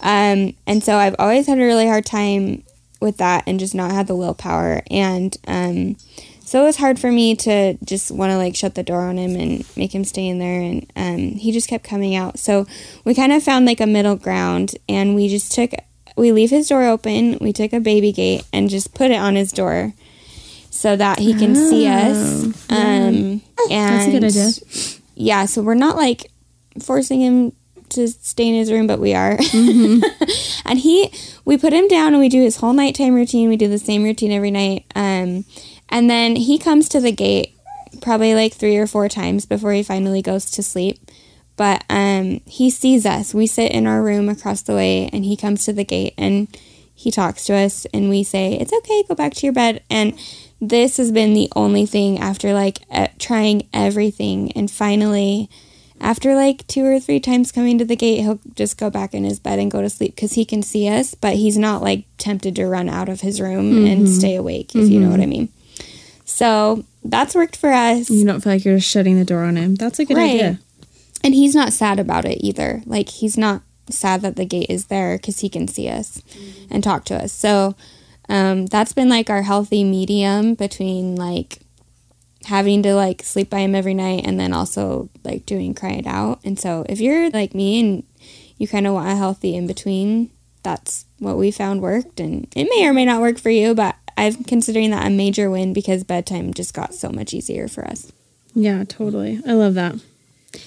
Um, 0.00 0.54
and 0.66 0.82
so 0.82 0.96
I've 0.96 1.16
always 1.18 1.46
had 1.46 1.58
a 1.58 1.62
really 1.62 1.86
hard 1.86 2.04
time 2.04 2.64
with 3.00 3.16
that 3.18 3.44
and 3.46 3.58
just 3.58 3.74
not 3.74 3.92
had 3.92 4.06
the 4.06 4.16
willpower. 4.16 4.82
And 4.90 5.36
um, 5.46 5.96
so 6.52 6.60
it 6.60 6.66
was 6.66 6.76
hard 6.76 6.98
for 6.98 7.10
me 7.10 7.34
to 7.34 7.78
just 7.82 8.10
want 8.10 8.30
to 8.30 8.36
like 8.36 8.54
shut 8.54 8.74
the 8.74 8.82
door 8.82 9.00
on 9.00 9.16
him 9.16 9.36
and 9.36 9.64
make 9.74 9.94
him 9.94 10.04
stay 10.04 10.28
in 10.28 10.38
there. 10.38 10.60
And 10.60 10.92
um, 10.94 11.18
he 11.38 11.50
just 11.50 11.66
kept 11.66 11.82
coming 11.82 12.14
out. 12.14 12.38
So 12.38 12.66
we 13.06 13.14
kind 13.14 13.32
of 13.32 13.42
found 13.42 13.64
like 13.64 13.80
a 13.80 13.86
middle 13.86 14.16
ground 14.16 14.74
and 14.86 15.14
we 15.14 15.28
just 15.28 15.52
took, 15.52 15.70
we 16.14 16.30
leave 16.30 16.50
his 16.50 16.68
door 16.68 16.84
open. 16.84 17.38
We 17.40 17.54
took 17.54 17.72
a 17.72 17.80
baby 17.80 18.12
gate 18.12 18.44
and 18.52 18.68
just 18.68 18.92
put 18.92 19.10
it 19.10 19.16
on 19.16 19.34
his 19.34 19.50
door 19.50 19.94
so 20.68 20.94
that 20.94 21.20
he 21.20 21.32
can 21.32 21.54
see 21.56 21.86
us. 21.86 22.44
Um, 22.68 22.76
and 22.76 23.40
Oh, 23.58 23.68
That's 23.70 24.08
a 24.08 24.10
good 24.10 24.24
idea. 24.24 25.00
yeah, 25.14 25.46
so 25.46 25.62
we're 25.62 25.72
not 25.72 25.96
like 25.96 26.30
forcing 26.82 27.22
him 27.22 27.52
to 27.88 28.08
stay 28.08 28.48
in 28.48 28.54
his 28.54 28.70
room, 28.70 28.86
but 28.86 29.00
we 29.00 29.14
are. 29.14 29.38
Mm-hmm. 29.38 30.02
and 30.66 30.78
he, 30.78 31.10
we 31.46 31.56
put 31.56 31.72
him 31.72 31.88
down 31.88 32.08
and 32.08 32.18
we 32.20 32.28
do 32.28 32.42
his 32.42 32.56
whole 32.56 32.74
nighttime 32.74 33.14
routine. 33.14 33.48
We 33.48 33.56
do 33.56 33.68
the 33.68 33.78
same 33.78 34.04
routine 34.04 34.32
every 34.32 34.50
night. 34.50 34.84
Um, 34.94 35.46
and 35.92 36.10
then 36.10 36.34
he 36.34 36.58
comes 36.58 36.88
to 36.88 37.00
the 37.00 37.12
gate 37.12 37.54
probably 38.00 38.34
like 38.34 38.54
three 38.54 38.78
or 38.78 38.86
four 38.86 39.08
times 39.08 39.46
before 39.46 39.72
he 39.72 39.82
finally 39.82 40.22
goes 40.22 40.50
to 40.50 40.62
sleep. 40.62 40.98
But 41.56 41.84
um, 41.90 42.40
he 42.46 42.70
sees 42.70 43.04
us. 43.04 43.34
We 43.34 43.46
sit 43.46 43.70
in 43.72 43.86
our 43.86 44.02
room 44.02 44.28
across 44.30 44.62
the 44.62 44.74
way, 44.74 45.10
and 45.12 45.24
he 45.24 45.36
comes 45.36 45.66
to 45.66 45.72
the 45.72 45.84
gate 45.84 46.14
and 46.16 46.48
he 46.94 47.10
talks 47.10 47.44
to 47.44 47.54
us, 47.54 47.84
and 47.92 48.08
we 48.08 48.24
say, 48.24 48.54
"It's 48.54 48.72
okay, 48.72 49.04
go 49.06 49.14
back 49.14 49.34
to 49.34 49.46
your 49.46 49.52
bed." 49.52 49.82
And 49.90 50.18
this 50.60 50.96
has 50.96 51.12
been 51.12 51.34
the 51.34 51.50
only 51.54 51.84
thing 51.84 52.18
after 52.18 52.54
like 52.54 52.78
uh, 52.90 53.08
trying 53.18 53.68
everything, 53.74 54.50
and 54.52 54.70
finally, 54.70 55.50
after 56.00 56.34
like 56.34 56.66
two 56.66 56.84
or 56.86 56.98
three 56.98 57.20
times 57.20 57.52
coming 57.52 57.76
to 57.78 57.84
the 57.84 57.96
gate, 57.96 58.20
he'll 58.20 58.40
just 58.54 58.78
go 58.78 58.88
back 58.88 59.12
in 59.12 59.24
his 59.24 59.38
bed 59.38 59.58
and 59.58 59.70
go 59.70 59.82
to 59.82 59.90
sleep 59.90 60.14
because 60.14 60.32
he 60.32 60.44
can 60.44 60.62
see 60.62 60.88
us, 60.88 61.14
but 61.14 61.34
he's 61.34 61.58
not 61.58 61.82
like 61.82 62.06
tempted 62.16 62.56
to 62.56 62.66
run 62.66 62.88
out 62.88 63.08
of 63.10 63.20
his 63.20 63.40
room 63.40 63.84
and 63.84 64.08
stay 64.08 64.36
awake, 64.36 64.74
if 64.74 64.88
you 64.88 65.00
know 65.00 65.10
what 65.10 65.20
I 65.20 65.26
mean. 65.26 65.48
So 66.32 66.84
that's 67.04 67.34
worked 67.34 67.56
for 67.56 67.70
us. 67.70 68.08
You 68.10 68.24
don't 68.24 68.40
feel 68.40 68.54
like 68.54 68.64
you're 68.64 68.76
just 68.78 68.88
shutting 68.90 69.18
the 69.18 69.24
door 69.24 69.42
on 69.44 69.56
him. 69.56 69.74
That's 69.74 69.98
a 69.98 70.04
good 70.04 70.16
Right. 70.16 70.30
idea. 70.30 70.60
And 71.22 71.34
he's 71.34 71.54
not 71.54 71.72
sad 71.72 72.00
about 72.00 72.24
it 72.24 72.38
either. 72.44 72.82
Like 72.86 73.08
he's 73.10 73.36
not 73.36 73.62
sad 73.90 74.22
that 74.22 74.36
the 74.36 74.44
gate 74.46 74.70
is 74.70 74.86
there 74.86 75.16
because 75.18 75.40
he 75.40 75.48
can 75.48 75.68
see 75.68 75.88
us 75.88 76.22
and 76.70 76.82
talk 76.82 77.04
to 77.06 77.14
us. 77.16 77.32
So 77.32 77.74
um, 78.28 78.66
that's 78.66 78.92
been 78.92 79.08
like 79.10 79.28
our 79.28 79.42
healthy 79.42 79.84
medium 79.84 80.54
between 80.54 81.16
like 81.16 81.58
having 82.46 82.82
to 82.82 82.94
like 82.94 83.22
sleep 83.22 83.50
by 83.50 83.60
him 83.60 83.74
every 83.74 83.94
night 83.94 84.22
and 84.24 84.40
then 84.40 84.52
also 84.52 85.10
like 85.24 85.44
doing 85.46 85.74
cry 85.74 85.90
it 85.92 86.06
out. 86.06 86.40
And 86.44 86.58
so 86.58 86.84
if 86.88 87.00
you're 87.00 87.30
like 87.30 87.54
me 87.54 87.78
and 87.80 88.04
you 88.56 88.66
kind 88.66 88.86
of 88.86 88.94
want 88.94 89.08
a 89.10 89.16
healthy 89.16 89.54
in 89.54 89.66
between, 89.66 90.30
that's 90.62 91.04
what 91.18 91.36
we 91.36 91.50
found 91.50 91.82
worked. 91.82 92.18
And 92.20 92.48
it 92.56 92.68
may 92.70 92.86
or 92.88 92.92
may 92.92 93.04
not 93.04 93.20
work 93.20 93.38
for 93.38 93.50
you, 93.50 93.74
but 93.74 93.96
I'm 94.22 94.44
considering 94.44 94.90
that 94.92 95.04
a 95.04 95.10
major 95.10 95.50
win 95.50 95.72
because 95.72 96.04
bedtime 96.04 96.54
just 96.54 96.74
got 96.74 96.94
so 96.94 97.10
much 97.10 97.34
easier 97.34 97.66
for 97.66 97.84
us. 97.84 98.12
Yeah, 98.54 98.84
totally. 98.84 99.40
I 99.46 99.54
love 99.54 99.74
that. 99.74 99.96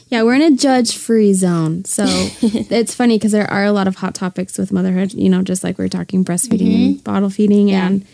Yeah, 0.10 0.24
we're 0.24 0.34
in 0.34 0.42
a 0.42 0.58
judge 0.58 0.98
free 0.98 1.34
zone. 1.34 1.86
So 1.86 2.04
it's 2.42 2.94
funny 2.94 3.18
because 3.18 3.32
there 3.32 3.50
are 3.50 3.64
a 3.64 3.72
lot 3.72 3.88
of 3.88 3.96
hot 3.96 4.14
topics 4.14 4.58
with 4.58 4.74
motherhood, 4.74 5.14
you 5.14 5.30
know, 5.30 5.42
just 5.42 5.64
like 5.64 5.78
we 5.78 5.86
are 5.86 5.90
talking 5.90 6.26
breastfeeding 6.26 6.76
and 6.76 6.96
mm-hmm. 6.96 7.04
bottle 7.04 7.30
feeding. 7.30 7.70
Yeah. 7.70 7.88
And 7.88 8.06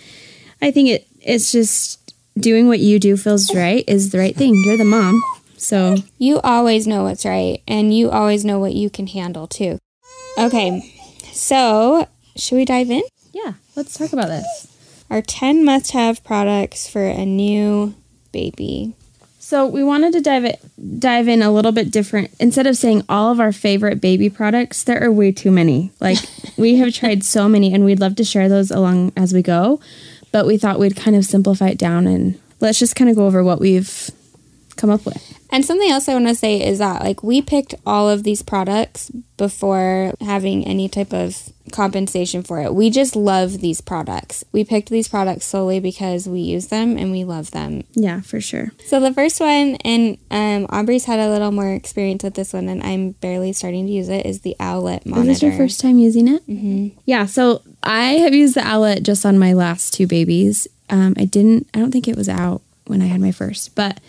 I 0.62 0.70
think 0.70 0.90
it 0.90 1.08
it's 1.22 1.52
just 1.52 2.14
doing 2.38 2.68
what 2.68 2.80
you 2.80 3.00
do 3.00 3.18
feels 3.18 3.54
right 3.56 3.84
is 3.88 4.12
the 4.12 4.20
right 4.20 4.36
thing. 4.36 4.62
You're 4.64 4.78
the 4.78 4.86
mom. 4.86 5.22
So 5.58 5.98
You 6.20 6.40
always 6.42 6.86
know 6.86 7.04
what's 7.04 7.26
right, 7.26 7.62
and 7.68 7.96
you 7.96 8.10
always 8.10 8.44
know 8.44 8.60
what 8.60 8.74
you 8.74 8.90
can 8.90 9.08
handle 9.08 9.48
too. 9.48 9.80
Okay, 10.38 10.82
so 11.32 12.08
should 12.36 12.56
we 12.56 12.66
dive 12.66 12.90
in? 12.90 13.04
Yeah, 13.32 13.54
let's 13.76 13.98
talk 13.98 14.14
about 14.14 14.28
this. 14.28 14.71
Our 15.12 15.22
10 15.22 15.66
must 15.66 15.92
have 15.92 16.24
products 16.24 16.90
for 16.90 17.06
a 17.06 17.26
new 17.26 17.94
baby. 18.32 18.94
So 19.40 19.68
we 19.68 19.84
wanted 19.84 20.14
to 20.14 20.22
dive 20.22 20.46
it, 20.46 20.62
dive 21.00 21.28
in 21.28 21.42
a 21.42 21.52
little 21.52 21.74
bit 21.74 21.92
different. 21.92 22.32
Instead 22.40 22.66
of 22.66 22.78
saying 22.78 23.04
all 23.10 23.30
of 23.30 23.42
our 23.42 23.52
favorite 23.52 24.00
baby 24.00 24.30
products, 24.30 24.86
there 24.86 25.04
are 25.04 25.12
way 25.12 25.34
too 25.34 25.52
many. 25.52 25.92
Like 26.00 26.20
we 26.56 26.78
have 26.78 26.94
tried 26.94 27.26
so 27.26 27.50
many, 27.50 27.74
and 27.74 27.84
we'd 27.84 28.00
love 28.00 28.16
to 28.16 28.24
share 28.24 28.48
those 28.48 28.72
along 28.72 29.12
as 29.18 29.34
we 29.34 29.42
go. 29.42 29.82
But 30.32 30.48
we 30.48 30.58
thought 30.58 30.80
we'd 30.80 30.96
kind 30.96 31.18
of 31.18 31.26
simplify 31.26 31.68
it 31.68 31.78
down 31.78 32.08
and 32.08 32.40
let's 32.62 32.80
just 32.80 32.96
kind 32.96 33.10
of 33.10 33.18
go 33.18 33.26
over 33.26 33.44
what 33.44 33.60
we've 33.60 34.12
come 34.78 34.90
up 34.90 35.06
with. 35.06 35.41
And 35.52 35.66
something 35.66 35.90
else 35.90 36.08
I 36.08 36.14
want 36.14 36.28
to 36.28 36.36
say 36.36 36.66
is 36.66 36.80
that 36.80 37.04
like 37.04 37.24
we 37.24 37.42
picked 37.42 37.76
all 37.86 38.10
of 38.10 38.24
these 38.24 38.42
products 38.42 39.12
before 39.38 40.14
having 40.22 40.66
any 40.66 40.88
type 40.88 41.12
of 41.14 41.52
compensation 41.72 42.44
for 42.44 42.62
it. 42.62 42.74
We 42.74 42.90
just 42.90 43.16
love 43.16 43.60
these 43.60 43.82
products. 43.82 44.44
We 44.52 44.64
picked 44.64 44.90
these 44.90 45.08
products 45.08 45.46
solely 45.46 45.80
because 45.80 46.28
we 46.28 46.40
use 46.40 46.68
them 46.68 46.98
and 46.98 47.12
we 47.12 47.24
love 47.24 47.52
them. 47.52 47.84
Yeah, 47.94 48.22
for 48.22 48.40
sure. 48.40 48.72
So 48.86 49.00
the 49.00 49.14
first 49.14 49.40
one, 49.40 49.76
and 49.84 50.18
um, 50.30 50.68
Aubrey's 50.70 51.06
had 51.06 51.20
a 51.20 51.30
little 51.30 51.52
more 51.52 51.74
experience 51.74 52.24
with 52.24 52.36
this 52.36 52.54
one, 52.54 52.68
and 52.68 52.84
I'm 52.84 53.12
barely 53.12 53.54
starting 53.54 53.88
to 53.88 53.92
use 53.92 54.10
it, 54.10 54.26
is 54.26 54.42
the 54.42 54.56
Owlet 54.60 55.06
monitor. 55.06 55.32
Is 55.32 55.40
this 55.40 55.44
your 55.44 55.58
first 55.58 55.80
time 55.80 55.98
using 55.98 56.28
it? 56.28 56.46
Mm-hmm. 56.48 57.00
Yeah. 57.06 57.26
So 57.26 57.62
I 57.84 58.14
have 58.20 58.34
used 58.34 58.56
the 58.56 58.68
Owlet 58.68 59.04
just 59.04 59.26
on 59.26 59.40
my 59.40 59.54
last 59.54 59.94
two 59.94 60.08
babies. 60.08 60.68
Um, 60.90 61.14
I 61.18 61.26
didn't. 61.26 61.68
I 61.74 61.80
don't 61.80 61.92
think 61.92 62.08
it 62.08 62.18
was 62.18 62.30
out 62.30 62.62
when 62.86 63.02
I 63.02 63.06
had 63.06 63.22
my 63.22 63.32
first, 63.32 63.76
but 63.76 64.00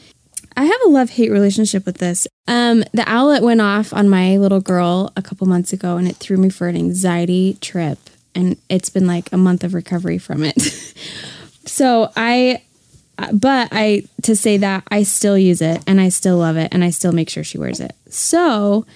I 0.62 0.66
have 0.66 0.80
a 0.86 0.90
love 0.90 1.10
hate 1.10 1.32
relationship 1.32 1.84
with 1.84 1.98
this. 1.98 2.28
Um, 2.46 2.84
the 2.92 3.02
Owlet 3.08 3.42
went 3.42 3.60
off 3.60 3.92
on 3.92 4.08
my 4.08 4.36
little 4.36 4.60
girl 4.60 5.12
a 5.16 5.22
couple 5.22 5.48
months 5.48 5.72
ago, 5.72 5.96
and 5.96 6.06
it 6.06 6.14
threw 6.14 6.36
me 6.36 6.50
for 6.50 6.68
an 6.68 6.76
anxiety 6.76 7.58
trip, 7.60 7.98
and 8.32 8.56
it's 8.68 8.88
been 8.88 9.08
like 9.08 9.28
a 9.32 9.36
month 9.36 9.64
of 9.64 9.74
recovery 9.74 10.18
from 10.18 10.44
it. 10.44 10.60
so 11.66 12.12
I, 12.14 12.62
but 13.32 13.70
I 13.72 14.04
to 14.22 14.36
say 14.36 14.56
that 14.58 14.84
I 14.88 15.02
still 15.02 15.36
use 15.36 15.60
it, 15.60 15.82
and 15.88 16.00
I 16.00 16.10
still 16.10 16.36
love 16.36 16.56
it, 16.56 16.72
and 16.72 16.84
I 16.84 16.90
still 16.90 17.10
make 17.10 17.28
sure 17.28 17.42
she 17.42 17.58
wears 17.58 17.80
it. 17.80 17.96
So. 18.08 18.86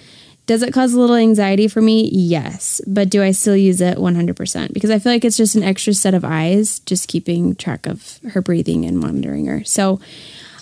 Does 0.45 0.63
it 0.63 0.73
cause 0.73 0.93
a 0.93 0.99
little 1.01 1.17
anxiety 1.17 1.67
for 1.67 1.81
me? 1.81 2.09
Yes. 2.09 2.79
But 2.87 3.09
do 3.09 3.21
I 3.21 3.31
still 3.31 3.57
use 3.57 3.81
it 3.81 3.97
100%? 3.97 4.71
Because 4.71 4.89
I 4.89 4.97
feel 4.97 5.11
like 5.11 5.25
it's 5.25 5.35
just 5.35 5.55
an 5.55 5.63
extra 5.63 5.93
set 5.93 6.13
of 6.13 6.23
eyes, 6.23 6.79
just 6.79 7.09
keeping 7.09 7.53
track 7.53 7.85
of 7.85 8.21
her 8.29 8.41
breathing 8.41 8.85
and 8.85 8.97
monitoring 8.97 9.47
her. 9.47 9.65
So, 9.65 9.99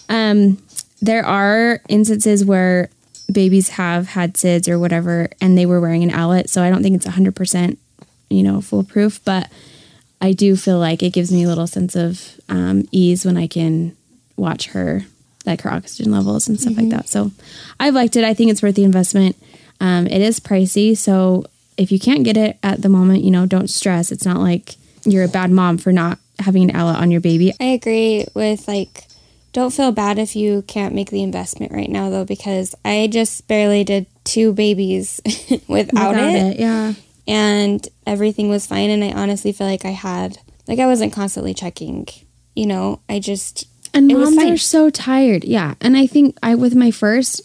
um, 0.10 0.58
there 1.02 1.26
are 1.26 1.82
instances 1.90 2.44
where 2.44 2.90
babies 3.32 3.70
have 3.70 4.08
had 4.08 4.34
SIDS 4.34 4.70
or 4.70 4.80
whatever, 4.80 5.30
and 5.42 5.58
they 5.58 5.66
were 5.66 5.82
wearing 5.82 6.04
an 6.04 6.14
owlet. 6.14 6.50
So 6.50 6.62
I 6.62 6.70
don't 6.70 6.84
think 6.84 6.96
it's 6.96 7.08
100%, 7.08 7.78
you 8.30 8.44
know, 8.44 8.62
foolproof, 8.62 9.24
but 9.26 9.50
I 10.22 10.32
do 10.32 10.56
feel 10.56 10.80
like 10.80 11.04
it 11.04 11.14
gives 11.14 11.32
me 11.32 11.44
a 11.44 11.48
little 11.48 11.68
sense 11.68 11.96
of 11.96 12.40
um, 12.50 12.88
ease 12.92 13.26
when 13.26 13.38
I 13.38 13.48
can 13.48 13.96
watch 14.38 14.68
her, 14.68 15.02
like 15.46 15.62
her 15.62 15.72
oxygen 15.72 16.12
levels 16.12 16.48
and 16.48 16.60
stuff 16.60 16.74
mm-hmm. 16.74 16.90
like 16.90 16.92
that. 16.92 17.10
So 17.10 17.32
I've 17.80 17.94
liked 17.94 18.16
it. 18.16 18.24
I 18.24 18.34
think 18.34 18.52
it's 18.52 18.62
worth 18.62 18.76
the 18.76 18.84
investment. 18.84 19.36
Um, 19.80 20.08
it 20.08 20.22
is 20.22 20.40
pricey. 20.40 20.96
So 20.96 21.46
if 21.78 21.92
you 21.92 22.00
can't 22.00 22.24
get 22.24 22.38
it 22.38 22.58
at 22.64 22.82
the 22.82 22.90
moment, 22.90 23.24
you 23.24 23.32
know, 23.32 23.46
don't 23.46 23.70
stress. 23.70 24.12
It's 24.12 24.26
not 24.26 24.38
like 24.38 24.76
you're 25.04 25.24
a 25.24 25.30
bad 25.30 25.52
mom 25.52 25.78
for 25.78 25.92
not 25.92 26.20
having 26.40 26.70
an 26.70 26.76
owlet 26.76 26.98
on 26.98 27.12
your 27.12 27.22
baby. 27.22 27.54
I 27.60 27.66
agree 27.66 28.26
with 28.34 28.68
like 28.68 29.06
don't 29.56 29.72
feel 29.72 29.94
bad 29.94 30.20
if 30.20 30.36
you 30.36 30.64
can't 30.64 30.94
make 30.94 31.12
the 31.12 31.24
investment 31.24 31.72
right 31.72 31.90
now, 31.90 32.10
though, 32.10 32.26
because 32.26 32.76
I 32.84 33.08
just 33.10 33.48
barely 33.48 33.86
did 33.86 34.06
two 34.26 34.52
babies 34.52 35.22
without, 35.70 36.10
without 36.10 36.16
it. 36.16 36.36
it. 36.36 36.60
Yeah. 36.60 36.94
And 37.26 37.88
everything 38.06 38.50
was 38.50 38.68
fine. 38.68 38.90
And 38.90 39.02
I 39.02 39.14
honestly 39.14 39.54
feel 39.54 39.66
like 39.66 39.86
I 39.86 39.92
had, 39.92 40.40
like, 40.68 40.80
I 40.80 40.86
wasn't 40.86 41.14
constantly 41.14 41.54
checking. 41.54 42.06
You 42.54 42.66
know, 42.66 43.00
I 43.08 43.20
just. 43.20 43.66
And 43.94 44.10
moms 44.10 44.38
are 44.38 44.58
so 44.58 44.90
tired. 44.90 45.46
Yeah. 45.46 45.76
And 45.80 45.96
I 45.96 46.06
think 46.06 46.38
I, 46.44 46.56
with 46.56 46.76
my 46.76 46.92
first, 46.92 47.42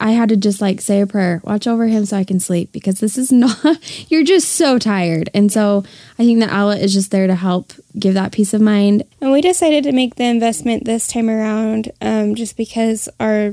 I 0.00 0.12
had 0.12 0.28
to 0.30 0.36
just 0.36 0.60
like 0.60 0.80
say 0.80 1.00
a 1.00 1.06
prayer, 1.06 1.40
watch 1.44 1.66
over 1.66 1.86
him 1.86 2.04
so 2.04 2.16
I 2.16 2.24
can 2.24 2.40
sleep 2.40 2.72
because 2.72 3.00
this 3.00 3.16
is 3.18 3.30
not, 3.32 3.78
you're 4.10 4.24
just 4.24 4.48
so 4.52 4.78
tired. 4.78 5.30
And 5.34 5.52
so 5.52 5.84
I 6.18 6.24
think 6.24 6.40
that 6.40 6.52
Owlet 6.52 6.82
is 6.82 6.92
just 6.92 7.10
there 7.10 7.26
to 7.26 7.34
help 7.34 7.72
give 7.98 8.14
that 8.14 8.32
peace 8.32 8.54
of 8.54 8.60
mind. 8.60 9.02
And 9.20 9.32
we 9.32 9.40
decided 9.40 9.84
to 9.84 9.92
make 9.92 10.16
the 10.16 10.24
investment 10.24 10.84
this 10.84 11.08
time 11.08 11.28
around 11.28 11.90
um, 12.00 12.34
just 12.34 12.56
because 12.56 13.08
our 13.18 13.52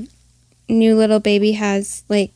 new 0.68 0.96
little 0.96 1.20
baby 1.20 1.52
has 1.52 2.04
like 2.08 2.32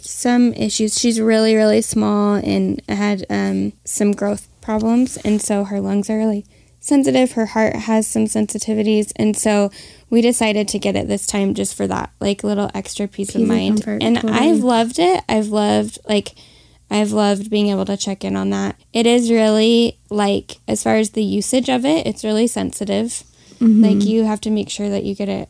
some 0.00 0.52
issues. 0.54 0.98
She's 0.98 1.20
really, 1.20 1.54
really 1.54 1.82
small 1.82 2.34
and 2.34 2.80
had 2.88 3.26
um, 3.28 3.72
some 3.84 4.12
growth 4.12 4.48
problems. 4.60 5.16
And 5.18 5.40
so 5.40 5.64
her 5.64 5.80
lungs 5.80 6.08
are 6.08 6.18
really 6.18 6.46
sensitive. 6.82 7.32
Her 7.32 7.46
heart 7.46 7.74
has 7.74 8.06
some 8.06 8.24
sensitivities. 8.24 9.12
And 9.16 9.34
so 9.36 9.70
we 10.10 10.20
decided 10.20 10.68
to 10.68 10.78
get 10.78 10.96
it 10.96 11.08
this 11.08 11.26
time 11.26 11.54
just 11.54 11.74
for 11.74 11.86
that, 11.86 12.10
like 12.20 12.44
little 12.44 12.70
extra 12.74 13.08
peace, 13.08 13.30
peace 13.30 13.42
of 13.42 13.48
mind. 13.48 13.78
Of 13.78 13.84
comfort, 13.86 14.02
and 14.02 14.16
totally. 14.16 14.32
I've 14.34 14.62
loved 14.62 14.98
it. 14.98 15.24
I've 15.28 15.48
loved, 15.48 15.98
like, 16.06 16.34
I've 16.90 17.12
loved 17.12 17.48
being 17.48 17.68
able 17.68 17.86
to 17.86 17.96
check 17.96 18.24
in 18.24 18.36
on 18.36 18.50
that. 18.50 18.76
It 18.92 19.06
is 19.06 19.30
really, 19.30 19.96
like, 20.10 20.58
as 20.68 20.82
far 20.82 20.96
as 20.96 21.10
the 21.10 21.22
usage 21.22 21.70
of 21.70 21.86
it, 21.86 22.06
it's 22.06 22.24
really 22.24 22.46
sensitive. 22.46 23.22
Mm-hmm. 23.60 23.82
Like, 23.82 24.04
you 24.04 24.24
have 24.24 24.40
to 24.42 24.50
make 24.50 24.68
sure 24.68 24.90
that 24.90 25.04
you 25.04 25.14
get 25.14 25.28
it 25.28 25.48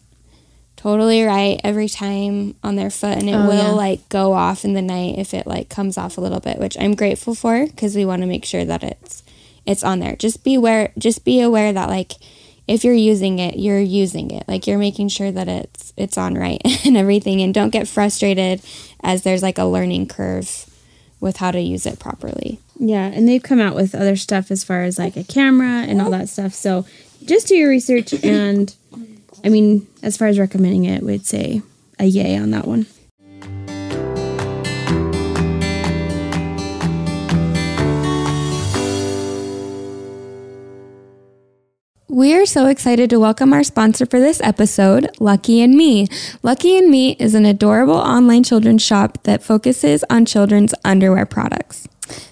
totally 0.76 1.22
right 1.22 1.60
every 1.62 1.88
time 1.88 2.56
on 2.64 2.74
their 2.74 2.90
foot 2.90 3.16
and 3.16 3.28
it 3.28 3.34
oh, 3.34 3.46
will 3.46 3.54
yeah. 3.54 3.70
like 3.70 4.08
go 4.08 4.32
off 4.32 4.64
in 4.64 4.72
the 4.72 4.82
night 4.82 5.16
if 5.16 5.32
it 5.32 5.46
like 5.46 5.68
comes 5.68 5.96
off 5.96 6.18
a 6.18 6.20
little 6.20 6.40
bit 6.40 6.58
which 6.58 6.76
i'm 6.80 6.96
grateful 6.96 7.36
for 7.36 7.66
because 7.66 7.94
we 7.94 8.04
want 8.04 8.20
to 8.20 8.26
make 8.26 8.44
sure 8.44 8.64
that 8.64 8.82
it's 8.82 9.21
it's 9.66 9.84
on 9.84 10.00
there. 10.00 10.16
Just 10.16 10.44
be 10.44 10.54
aware 10.54 10.92
just 10.98 11.24
be 11.24 11.40
aware 11.40 11.72
that 11.72 11.88
like 11.88 12.12
if 12.68 12.84
you're 12.84 12.94
using 12.94 13.38
it, 13.38 13.58
you're 13.58 13.80
using 13.80 14.30
it. 14.30 14.44
Like 14.46 14.66
you're 14.66 14.78
making 14.78 15.08
sure 15.08 15.32
that 15.32 15.48
it's 15.48 15.92
it's 15.96 16.16
on 16.18 16.34
right 16.34 16.60
and 16.86 16.96
everything 16.96 17.42
and 17.42 17.52
don't 17.52 17.70
get 17.70 17.88
frustrated 17.88 18.62
as 19.02 19.22
there's 19.22 19.42
like 19.42 19.58
a 19.58 19.64
learning 19.64 20.08
curve 20.08 20.66
with 21.20 21.36
how 21.36 21.50
to 21.50 21.60
use 21.60 21.86
it 21.86 21.98
properly. 21.98 22.58
Yeah, 22.78 23.06
and 23.06 23.28
they've 23.28 23.42
come 23.42 23.60
out 23.60 23.76
with 23.76 23.94
other 23.94 24.16
stuff 24.16 24.50
as 24.50 24.64
far 24.64 24.82
as 24.82 24.98
like 24.98 25.16
a 25.16 25.24
camera 25.24 25.84
and 25.86 26.00
all 26.00 26.10
that 26.10 26.28
stuff. 26.28 26.52
So 26.52 26.84
just 27.24 27.46
do 27.46 27.54
your 27.54 27.70
research 27.70 28.12
and 28.24 28.74
I 29.44 29.48
mean, 29.48 29.86
as 30.02 30.16
far 30.16 30.28
as 30.28 30.38
recommending 30.38 30.84
it, 30.84 31.02
we'd 31.02 31.26
say 31.26 31.62
a 31.98 32.04
yay 32.04 32.36
on 32.36 32.50
that 32.50 32.66
one. 32.66 32.86
We 42.12 42.34
are 42.34 42.44
so 42.44 42.66
excited 42.66 43.08
to 43.08 43.18
welcome 43.18 43.54
our 43.54 43.64
sponsor 43.64 44.04
for 44.04 44.20
this 44.20 44.38
episode, 44.42 45.08
Lucky 45.18 45.62
and 45.62 45.74
Me. 45.74 46.08
Lucky 46.42 46.76
and 46.76 46.90
Me 46.90 47.12
is 47.12 47.34
an 47.34 47.46
adorable 47.46 47.94
online 47.94 48.44
children's 48.44 48.82
shop 48.82 49.16
that 49.22 49.42
focuses 49.42 50.04
on 50.10 50.26
children's 50.26 50.74
underwear 50.84 51.24
products. 51.24 51.88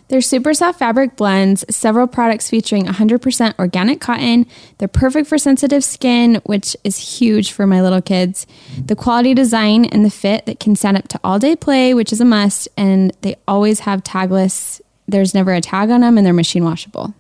Their 0.09 0.21
super 0.21 0.53
soft 0.53 0.79
fabric 0.79 1.17
blends, 1.17 1.65
several 1.75 2.07
products 2.07 2.51
featuring 2.51 2.85
100% 2.85 3.59
organic 3.59 4.03
cotton. 4.03 4.45
They're 4.77 4.87
perfect 4.87 5.27
for 5.27 5.39
sensitive 5.39 5.83
skin, 5.83 6.43
which 6.45 6.77
is 6.85 7.19
huge 7.19 7.51
for 7.53 7.67
my 7.67 7.81
little 7.81 8.03
kids. 8.03 8.47
The 8.85 8.95
quality 8.95 9.33
design 9.33 9.87
and 9.87 10.05
the 10.05 10.11
fit 10.11 10.45
that 10.45 10.61
can 10.61 10.77
stand 10.77 10.99
up 10.99 11.09
to 11.09 11.21
all 11.25 11.39
day 11.39 11.57
play, 11.57 11.95
which 11.95 12.13
is 12.13 12.21
a 12.21 12.27
must. 12.27 12.69
And 12.77 13.17
they 13.23 13.37
always 13.49 13.81
have 13.81 14.05
tagless, 14.05 14.83
there's 15.09 15.33
never 15.33 15.55
a 15.55 15.63
tag 15.63 15.89
on 15.89 16.03
them, 16.03 16.19
and 16.19 16.27
they're 16.27 16.35
machine 16.35 16.65
washable. 16.65 17.15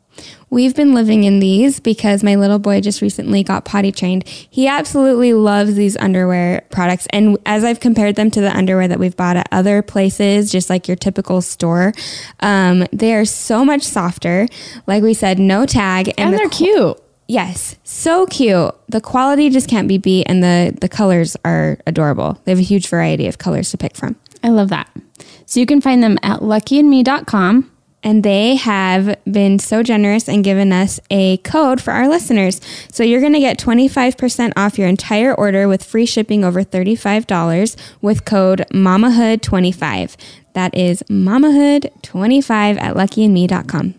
We've 0.50 0.74
been 0.74 0.94
living 0.94 1.24
in 1.24 1.38
these 1.38 1.80
because 1.80 2.22
my 2.22 2.34
little 2.34 2.58
boy 2.58 2.80
just 2.80 3.00
recently 3.00 3.42
got 3.42 3.64
potty 3.64 3.92
trained. 3.92 4.26
He 4.28 4.66
absolutely 4.66 5.32
loves 5.32 5.74
these 5.74 5.96
underwear 5.96 6.66
products. 6.70 7.06
And 7.10 7.38
as 7.46 7.64
I've 7.64 7.80
compared 7.80 8.16
them 8.16 8.30
to 8.32 8.40
the 8.40 8.56
underwear 8.56 8.88
that 8.88 8.98
we've 8.98 9.16
bought 9.16 9.36
at 9.36 9.48
other 9.52 9.82
places, 9.82 10.50
just 10.50 10.68
like 10.68 10.88
your 10.88 10.96
typical 10.96 11.40
store, 11.40 11.92
um, 12.40 12.86
they 12.92 13.14
are 13.14 13.24
so 13.24 13.64
much 13.64 13.82
softer. 13.82 14.48
Like 14.86 15.02
we 15.02 15.14
said, 15.14 15.38
no 15.38 15.66
tag. 15.66 16.08
And, 16.08 16.18
and 16.18 16.38
they're 16.38 16.48
the 16.48 16.54
cute. 16.54 17.02
Yes, 17.30 17.76
so 17.84 18.26
cute. 18.26 18.74
The 18.88 19.00
quality 19.00 19.50
just 19.50 19.68
can't 19.68 19.86
be 19.86 19.98
beat, 19.98 20.24
and 20.24 20.42
the, 20.42 20.76
the 20.80 20.88
colors 20.88 21.36
are 21.44 21.78
adorable. 21.86 22.40
They 22.42 22.50
have 22.50 22.58
a 22.58 22.62
huge 22.62 22.88
variety 22.88 23.28
of 23.28 23.38
colors 23.38 23.70
to 23.70 23.78
pick 23.78 23.96
from. 23.96 24.16
I 24.42 24.48
love 24.48 24.68
that. 24.70 24.90
So 25.46 25.60
you 25.60 25.66
can 25.66 25.80
find 25.80 26.02
them 26.02 26.18
at 26.24 26.40
luckyandme.com 26.40 27.69
and 28.02 28.22
they 28.22 28.56
have 28.56 29.18
been 29.30 29.58
so 29.58 29.82
generous 29.82 30.28
and 30.28 30.44
given 30.44 30.72
us 30.72 31.00
a 31.10 31.36
code 31.38 31.80
for 31.80 31.92
our 31.92 32.08
listeners. 32.08 32.60
So 32.90 33.04
you're 33.04 33.20
going 33.20 33.34
to 33.34 33.40
get 33.40 33.58
25% 33.58 34.52
off 34.56 34.78
your 34.78 34.88
entire 34.88 35.34
order 35.34 35.68
with 35.68 35.84
free 35.84 36.06
shipping 36.06 36.44
over 36.44 36.62
$35 36.64 37.76
with 38.00 38.24
code 38.24 38.64
MAMAHOOD25. 38.72 40.16
That 40.54 40.76
is 40.76 41.02
MAMAHOOD25 41.04 42.80
at 42.80 42.94
luckyandme.com. 42.96 43.94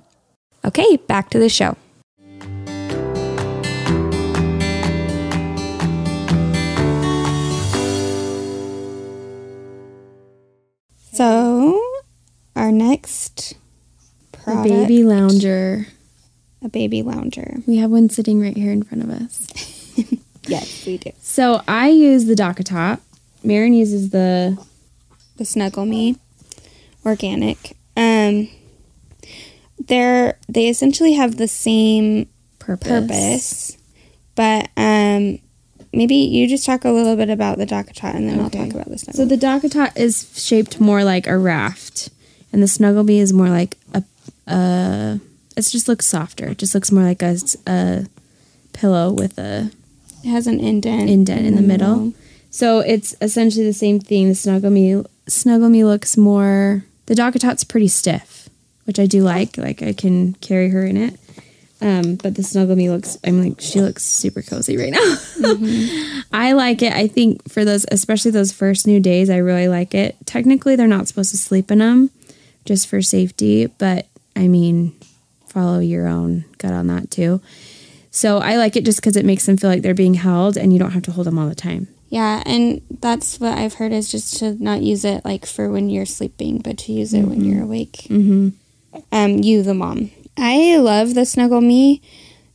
Okay, 0.63 0.97
back 1.07 1.29
to 1.31 1.39
the 1.39 1.49
show. 1.49 1.77
So, 11.13 11.79
our 12.55 12.71
next 12.71 13.55
product. 14.43 14.67
The 14.67 14.75
baby 14.75 15.03
lounger 15.03 15.87
a 16.63 16.69
baby 16.69 17.01
lounger. 17.01 17.57
We 17.65 17.77
have 17.77 17.91
one 17.91 18.09
sitting 18.09 18.39
right 18.39 18.55
here 18.55 18.71
in 18.71 18.83
front 18.83 19.03
of 19.03 19.09
us. 19.09 19.47
Yes, 20.47 20.87
we 20.87 20.97
do. 20.97 21.11
So 21.21 21.61
I 21.67 21.89
use 21.89 22.25
the 22.25 22.33
DockATot. 22.33 22.99
Marin 23.43 23.73
uses 23.73 24.09
the 24.09 24.57
The 25.37 25.45
Snuggle 25.45 25.85
Me 25.85 26.17
organic. 27.05 27.77
Um 27.95 28.49
they're 29.87 30.39
they 30.49 30.67
essentially 30.67 31.13
have 31.13 31.37
the 31.37 31.47
same 31.47 32.27
purpose. 32.57 32.87
purpose. 32.89 33.77
But 34.33 34.69
um 34.75 35.37
maybe 35.93 36.15
you 36.15 36.47
just 36.47 36.65
talk 36.65 36.85
a 36.85 36.91
little 36.91 37.15
bit 37.15 37.29
about 37.29 37.59
the 37.59 37.67
DockATot 37.67 38.15
and 38.15 38.27
then 38.27 38.39
I'll 38.39 38.49
talk 38.49 38.71
about 38.71 38.89
the 38.89 38.97
Snuggle. 38.97 39.17
So 39.19 39.25
the 39.25 39.37
DockATot 39.37 39.95
is 39.95 40.31
shaped 40.35 40.79
more 40.79 41.03
like 41.03 41.27
a 41.27 41.37
raft, 41.37 42.09
and 42.51 42.63
the 42.63 42.67
Snuggle 42.67 43.03
Me 43.03 43.19
is 43.19 43.31
more 43.31 43.49
like 43.49 43.75
a. 43.75 43.80
Uh, 44.47 45.17
it 45.55 45.61
just 45.61 45.87
looks 45.87 46.05
softer. 46.05 46.47
It 46.47 46.57
just 46.57 46.73
looks 46.73 46.91
more 46.91 47.03
like 47.03 47.21
a 47.21 48.07
pillow 48.73 49.11
with 49.11 49.37
a 49.37 49.71
it 50.23 50.29
has 50.29 50.47
an 50.47 50.59
indent 50.59 51.09
indent 51.09 51.45
in 51.45 51.55
the 51.55 51.61
middle. 51.61 52.13
So 52.49 52.79
it's 52.79 53.15
essentially 53.21 53.65
the 53.65 53.73
same 53.73 53.99
thing. 53.99 54.27
The 54.27 54.35
Snuggle 54.35 54.71
Me 54.71 55.03
Snuggle 55.27 55.69
Me 55.69 55.83
looks 55.83 56.17
more. 56.17 56.83
The 57.07 57.15
DockATot's 57.15 57.63
pretty 57.63 57.87
stiff, 57.87 58.49
which 58.85 58.99
I 58.99 59.05
do 59.05 59.23
like. 59.23 59.57
Like 59.57 59.81
I 59.81 59.93
can 59.93 60.33
carry 60.35 60.69
her 60.69 60.85
in 60.85 60.97
it. 60.97 61.19
Um, 61.81 62.15
but 62.15 62.35
the 62.35 62.43
Snuggle 62.43 62.75
Me 62.75 62.89
looks. 62.89 63.17
I'm 63.25 63.43
like 63.43 63.59
she 63.59 63.81
looks 63.81 64.03
super 64.03 64.41
cozy 64.41 64.77
right 64.77 64.91
now. 64.91 66.21
I 66.31 66.53
like 66.53 66.81
it. 66.83 66.93
I 66.93 67.07
think 67.07 67.49
for 67.49 67.65
those, 67.65 67.85
especially 67.91 68.31
those 68.31 68.51
first 68.51 68.85
new 68.85 68.99
days, 68.99 69.29
I 69.29 69.37
really 69.37 69.67
like 69.67 69.95
it. 69.95 70.15
Technically, 70.25 70.75
they're 70.75 70.87
not 70.87 71.07
supposed 71.07 71.31
to 71.31 71.37
sleep 71.37 71.71
in 71.71 71.79
them, 71.79 72.11
just 72.65 72.87
for 72.87 73.01
safety. 73.01 73.65
But 73.65 74.07
I 74.35 74.47
mean, 74.47 74.95
follow 75.47 75.79
your 75.79 76.07
own 76.07 76.45
gut 76.57 76.73
on 76.73 76.87
that 76.87 77.11
too. 77.11 77.41
So 78.09 78.39
I 78.39 78.57
like 78.57 78.75
it 78.75 78.83
just 78.83 78.99
because 78.99 79.15
it 79.15 79.25
makes 79.25 79.45
them 79.45 79.57
feel 79.57 79.69
like 79.69 79.81
they're 79.81 79.93
being 79.93 80.15
held, 80.15 80.57
and 80.57 80.73
you 80.73 80.79
don't 80.79 80.91
have 80.91 81.03
to 81.03 81.11
hold 81.11 81.27
them 81.27 81.39
all 81.39 81.47
the 81.47 81.55
time. 81.55 81.87
Yeah, 82.09 82.43
and 82.45 82.81
that's 82.99 83.39
what 83.39 83.57
I've 83.57 83.75
heard 83.75 83.93
is 83.93 84.11
just 84.11 84.37
to 84.39 84.61
not 84.61 84.81
use 84.81 85.05
it 85.05 85.23
like 85.23 85.45
for 85.45 85.69
when 85.69 85.89
you're 85.89 86.05
sleeping, 86.05 86.59
but 86.59 86.77
to 86.79 86.91
use 86.91 87.13
it 87.13 87.23
when 87.23 87.45
you're 87.45 87.63
awake. 87.63 88.07
Mm-hmm. 88.09 88.49
Um, 89.13 89.37
you, 89.37 89.63
the 89.63 89.73
mom. 89.73 90.11
I 90.37 90.75
love 90.77 91.13
the 91.13 91.25
Snuggle 91.25 91.61
Me. 91.61 92.01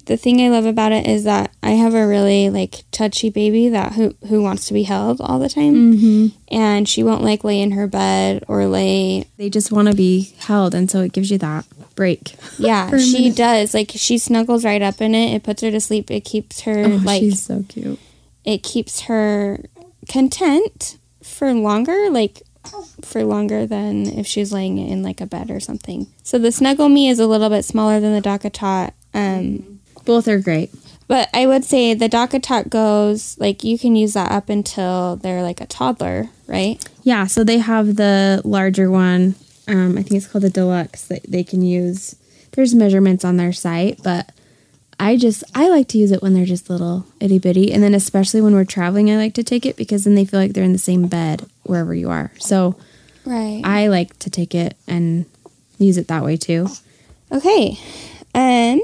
The 0.07 0.17
thing 0.17 0.41
I 0.41 0.49
love 0.51 0.67
about 0.67 0.93
it 0.93 1.07
is 1.07 1.25
that 1.25 1.53
I 1.63 1.71
have 1.71 1.95
a 1.95 2.07
really 2.07 2.49
like 2.49 2.85
touchy 2.93 3.29
baby 3.29 3.69
that 3.71 3.93
who 3.95 4.15
who 4.29 4.41
wants 4.43 4.67
to 4.67 4.73
be 4.75 4.85
held 4.85 5.21
all 5.21 5.39
the 5.39 5.49
time, 5.49 5.75
Mm-hmm. 5.95 6.27
and 6.49 6.89
she 6.89 7.03
won't 7.03 7.23
like 7.25 7.43
lay 7.45 7.61
in 7.61 7.73
her 7.73 7.87
bed 7.89 8.45
or 8.49 8.67
lay. 8.67 9.25
They 9.37 9.51
just 9.51 9.73
want 9.73 9.89
to 9.89 9.95
be 9.95 10.33
held, 10.39 10.75
and 10.75 10.89
so 10.91 11.01
it 11.03 11.13
gives 11.13 11.31
you 11.31 11.39
that 11.39 11.65
break. 11.97 12.37
Yeah, 12.59 12.97
she 12.99 13.23
minute. 13.23 13.37
does. 13.37 13.75
Like 13.75 13.91
she 13.95 14.17
snuggles 14.19 14.65
right 14.65 14.81
up 14.83 15.01
in 15.01 15.15
it. 15.15 15.35
It 15.35 15.43
puts 15.43 15.63
her 15.63 15.71
to 15.73 15.81
sleep. 15.81 16.11
It 16.11 16.21
keeps 16.25 16.61
her 16.63 16.85
Oh, 16.85 17.01
like 17.05 17.21
she's 17.23 17.43
so 17.45 17.65
cute. 17.69 17.99
it 18.45 18.63
keeps 18.63 19.03
her 19.03 19.65
content 20.09 20.99
for 21.23 21.53
longer, 21.53 22.11
like 22.11 22.43
for 23.03 23.25
longer 23.25 23.67
than 23.67 24.07
if 24.07 24.27
she's 24.27 24.53
laying 24.53 24.79
in 24.79 25.03
like 25.03 25.21
a 25.21 25.27
bed 25.27 25.51
or 25.51 25.61
something. 25.61 26.07
So 26.23 26.39
the 26.39 26.53
Snuggle 26.53 26.89
Me 26.89 27.09
is 27.09 27.19
a 27.19 27.27
little 27.27 27.49
bit 27.51 27.65
smaller 27.65 28.01
than 28.01 28.13
the 28.15 28.23
DockATot. 28.23 28.93
Um, 29.15 29.76
Both 30.07 30.27
are 30.29 30.39
great. 30.39 30.71
but 31.09 31.29
I 31.35 31.47
would 31.47 31.65
say 31.65 31.95
the 31.95 32.09
DockATot 32.09 32.69
goes 32.71 33.37
like 33.39 33.63
you 33.63 33.79
can 33.79 33.95
use 33.97 34.15
that 34.15 34.33
up 34.33 34.49
until 34.49 35.17
they're 35.17 35.43
like 35.43 35.61
a 35.61 35.67
toddler, 35.67 36.31
right? 36.47 36.83
Yeah, 37.03 37.27
so 37.27 37.45
they 37.45 37.59
have 37.59 37.97
the 37.97 38.41
larger 38.45 38.91
one. 38.91 39.35
Um, 39.69 39.99
I 39.99 40.03
think 40.03 40.13
it's 40.19 40.27
called 40.27 40.45
the 40.45 40.51
deluxe 40.51 41.03
that 41.09 41.23
they 41.31 41.45
can 41.45 41.61
use. 41.63 42.17
There's 42.53 42.75
measurements 42.75 43.25
on 43.25 43.37
their 43.37 43.53
site, 43.53 44.03
but 44.03 44.31
I 44.99 45.17
just 45.17 45.45
I 45.55 45.69
like 45.69 45.89
to 45.89 45.99
use 45.99 46.11
it 46.11 46.23
when 46.23 46.33
they're 46.35 46.47
just 46.47 46.71
little 46.71 47.05
itty 47.21 47.39
bitty, 47.39 47.71
and 47.73 47.83
then 47.83 47.93
especially 47.95 48.41
when 48.41 48.55
we're 48.55 48.65
traveling, 48.65 49.11
I 49.11 49.17
like 49.17 49.35
to 49.35 49.45
take 49.45 49.67
it 49.67 49.77
because 49.77 50.05
then 50.05 50.15
they 50.15 50.25
feel 50.25 50.41
like 50.41 50.55
they're 50.55 50.65
in 50.65 50.73
the 50.73 50.79
same 50.79 51.07
bed 51.07 51.47
wherever 51.65 51.95
you 51.95 52.09
are. 52.11 52.31
So 52.39 52.77
Right. 53.27 53.61
I 53.65 53.89
like 53.89 54.19
to 54.21 54.31
take 54.31 54.55
it 54.55 54.77
and 54.87 55.27
use 55.79 55.99
it 55.99 56.09
that 56.09 56.25
way 56.25 56.37
too. 56.37 56.69
Okay. 57.31 57.79
Um 58.35 58.81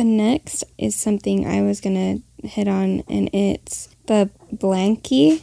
the 0.00 0.04
next 0.04 0.64
is 0.78 0.96
something 0.96 1.46
I 1.46 1.60
was 1.60 1.82
gonna 1.82 2.20
hit 2.42 2.66
on 2.66 3.02
and 3.06 3.28
it's 3.34 3.94
the 4.06 4.30
Blanqi. 4.50 5.42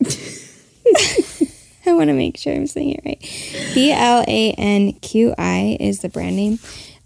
I 1.86 1.92
want 1.92 2.08
to 2.08 2.12
make 2.12 2.36
sure 2.36 2.52
I'm 2.52 2.66
saying 2.66 2.90
it 2.90 3.02
right. 3.04 3.20
B 3.72 3.92
L 3.92 4.24
A 4.26 4.52
N 4.58 4.94
Q 4.94 5.32
I 5.38 5.76
is 5.78 6.00
the 6.00 6.08
brand 6.08 6.34
name. 6.34 6.58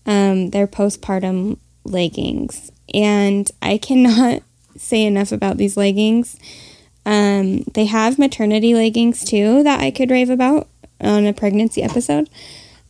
Um, 0.07 0.49
they're 0.49 0.67
postpartum 0.67 1.59
leggings, 1.85 2.73
and 2.95 3.51
I 3.61 3.77
cannot 3.77 4.43
say 4.79 5.05
enough 5.05 5.31
about 5.31 5.59
these 5.59 5.77
leggings. 5.77 6.39
Um, 7.05 7.65
they 7.75 7.85
have 7.85 8.19
maternity 8.19 8.75
leggings 8.75 9.27
too 9.27 9.63
that 9.63 9.81
I 9.81 9.91
could 9.91 10.11
rave 10.11 10.31
about 10.31 10.69
on 11.03 11.27
a 11.27 11.35
pregnancy 11.35 11.83
episode. 11.83 12.31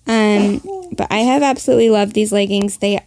Um, 0.06 0.62
but 0.92 1.08
I 1.10 1.18
have 1.18 1.42
absolutely 1.42 1.90
loved 1.90 2.14
these 2.14 2.32
leggings. 2.32 2.78
They 2.78 3.00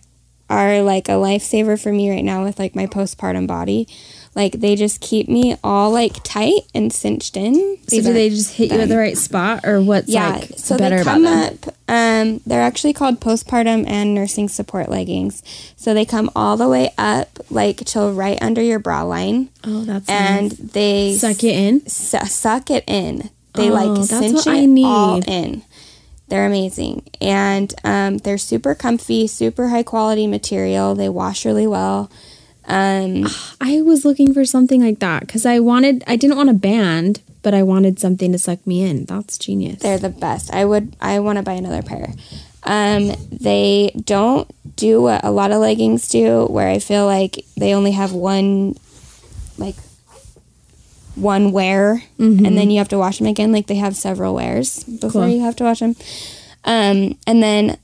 are 0.51 0.81
like 0.81 1.07
a 1.07 1.13
lifesaver 1.13 1.81
for 1.81 1.91
me 1.91 2.09
right 2.11 2.23
now 2.23 2.43
with 2.43 2.59
like 2.59 2.75
my 2.75 2.85
postpartum 2.87 3.47
body. 3.47 3.87
Like 4.35 4.53
they 4.61 4.75
just 4.77 5.01
keep 5.01 5.27
me 5.27 5.57
all 5.61 5.91
like 5.91 6.23
tight 6.23 6.61
and 6.73 6.91
cinched 6.93 7.35
in. 7.35 7.53
So 7.55 7.95
These 7.97 8.05
do 8.05 8.13
they 8.13 8.29
just 8.29 8.53
hit 8.55 8.71
you 8.71 8.79
at 8.79 8.87
the 8.87 8.97
right 8.97 9.17
spot, 9.17 9.65
or 9.65 9.81
what's 9.81 10.07
yeah, 10.07 10.29
like 10.37 10.51
so 10.55 10.77
better 10.77 10.95
they 10.97 11.01
about 11.01 11.11
come 11.13 11.23
them? 11.23 11.57
up. 11.67 11.75
Um, 11.89 12.41
they're 12.45 12.61
actually 12.61 12.93
called 12.93 13.19
postpartum 13.19 13.85
and 13.89 14.13
nursing 14.15 14.47
support 14.47 14.87
leggings. 14.87 15.43
So 15.75 15.93
they 15.93 16.05
come 16.05 16.29
all 16.33 16.55
the 16.55 16.69
way 16.69 16.93
up, 16.97 17.39
like 17.49 17.77
till 17.83 18.13
right 18.13 18.41
under 18.41 18.61
your 18.61 18.79
bra 18.79 19.03
line, 19.03 19.49
Oh, 19.65 19.83
that's 19.83 20.07
and 20.07 20.51
nice. 20.57 20.71
they 20.71 21.15
suck 21.17 21.43
it 21.43 21.53
in. 21.55 21.85
su- 21.89 22.25
suck 22.25 22.69
it 22.71 22.85
in. 22.87 23.29
They 23.55 23.69
Oh, 23.69 23.73
like 23.73 24.05
cinch 24.07 24.47
it 24.47 24.85
all 24.85 25.21
in. 25.27 25.63
They're 26.31 26.45
amazing, 26.45 27.09
and 27.19 27.73
um, 27.83 28.19
they're 28.19 28.37
super 28.37 28.73
comfy, 28.73 29.27
super 29.27 29.67
high 29.67 29.83
quality 29.83 30.27
material. 30.27 30.95
They 30.95 31.09
wash 31.09 31.43
really 31.45 31.67
well. 31.67 32.09
Um, 32.63 33.27
I 33.59 33.81
was 33.81 34.05
looking 34.05 34.33
for 34.33 34.45
something 34.45 34.81
like 34.81 34.99
that 34.99 35.27
because 35.27 35.45
I 35.45 35.59
wanted, 35.59 36.05
I 36.07 36.15
didn't 36.15 36.37
want 36.37 36.49
a 36.49 36.53
band, 36.53 37.21
but 37.41 37.53
I 37.53 37.63
wanted 37.63 37.99
something 37.99 38.31
to 38.31 38.39
suck 38.39 38.65
me 38.65 38.81
in. 38.81 39.03
That's 39.03 39.37
genius. 39.37 39.81
They're 39.81 39.97
the 39.97 40.07
best. 40.07 40.53
I 40.53 40.63
would. 40.63 40.95
I 41.01 41.19
want 41.19 41.35
to 41.35 41.43
buy 41.43 41.55
another 41.55 41.81
pair. 41.81 42.13
Um, 42.63 43.11
they 43.29 43.91
don't 44.05 44.49
do 44.77 45.01
what 45.01 45.25
a 45.25 45.31
lot 45.31 45.51
of 45.51 45.59
leggings 45.59 46.07
do, 46.07 46.45
where 46.45 46.69
I 46.69 46.79
feel 46.79 47.05
like 47.05 47.43
they 47.57 47.73
only 47.73 47.91
have 47.91 48.13
one, 48.13 48.77
like, 49.57 49.75
one 51.15 51.51
wear, 51.51 52.03
and 52.17 52.57
then 52.57 52.69
you 52.71 52.77
have 52.77 52.89
to 52.89 52.97
wash 52.97 53.17
them 53.17 53.27
again. 53.27 53.51
Like 53.51 53.67
they 53.67 53.75
have 53.75 53.95
several 53.95 54.33
wears 54.35 54.83
before 54.83 55.23
Cool. 55.23 55.27
you 55.27 55.41
have 55.41 55.55
to 55.57 55.63
wash 55.65 55.79
them. 55.79 55.95
Um, 56.63 57.17
and 57.27 57.41
then 57.41 57.77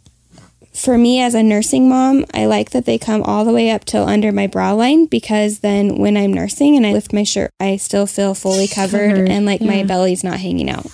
for 0.74 0.98
me 0.98 1.20
as 1.22 1.34
a 1.34 1.42
nursing 1.42 1.90
mom, 1.90 2.24
I 2.34 2.46
like 2.46 2.70
that 2.72 2.86
they 2.86 2.98
come 3.00 3.24
all 3.24 3.44
the 3.46 3.52
way 3.52 3.72
up 3.72 3.84
till 3.86 4.08
under 4.08 4.32
my 4.32 4.46
bra 4.48 4.74
line 4.74 5.08
because 5.08 5.60
then 5.60 5.98
when 5.98 6.16
I'm 6.16 6.32
nursing 6.32 6.76
and 6.78 6.86
I 6.86 6.94
lift 6.94 7.12
my 7.14 7.24
shirt, 7.24 7.52
I 7.60 7.78
still 7.78 8.06
feel 8.06 8.34
fully 8.36 8.68
covered, 8.80 9.10
Covered, 9.16 9.30
and 9.30 9.46
like 9.46 9.62
my 9.62 9.84
belly's 9.84 10.24
not 10.24 10.40
hanging 10.40 10.70
out. 10.70 10.86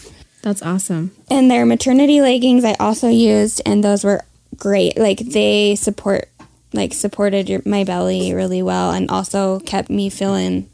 That's 0.42 0.62
awesome. 0.62 1.12
And 1.30 1.52
their 1.52 1.66
maternity 1.66 2.22
leggings 2.22 2.64
I 2.66 2.74
also 2.80 3.10
used, 3.10 3.62
and 3.66 3.84
those 3.84 4.04
were 4.04 4.24
great. 4.58 4.98
Like 4.98 5.20
they 5.20 5.76
support, 5.76 6.30
like 6.74 6.94
supported 6.94 7.48
your, 7.50 7.62
my 7.66 7.84
belly 7.84 8.34
really 8.34 8.62
well, 8.62 8.92
and 8.92 9.10
also 9.12 9.60
kept 9.62 9.90
me 9.90 10.10
feeling 10.10 10.70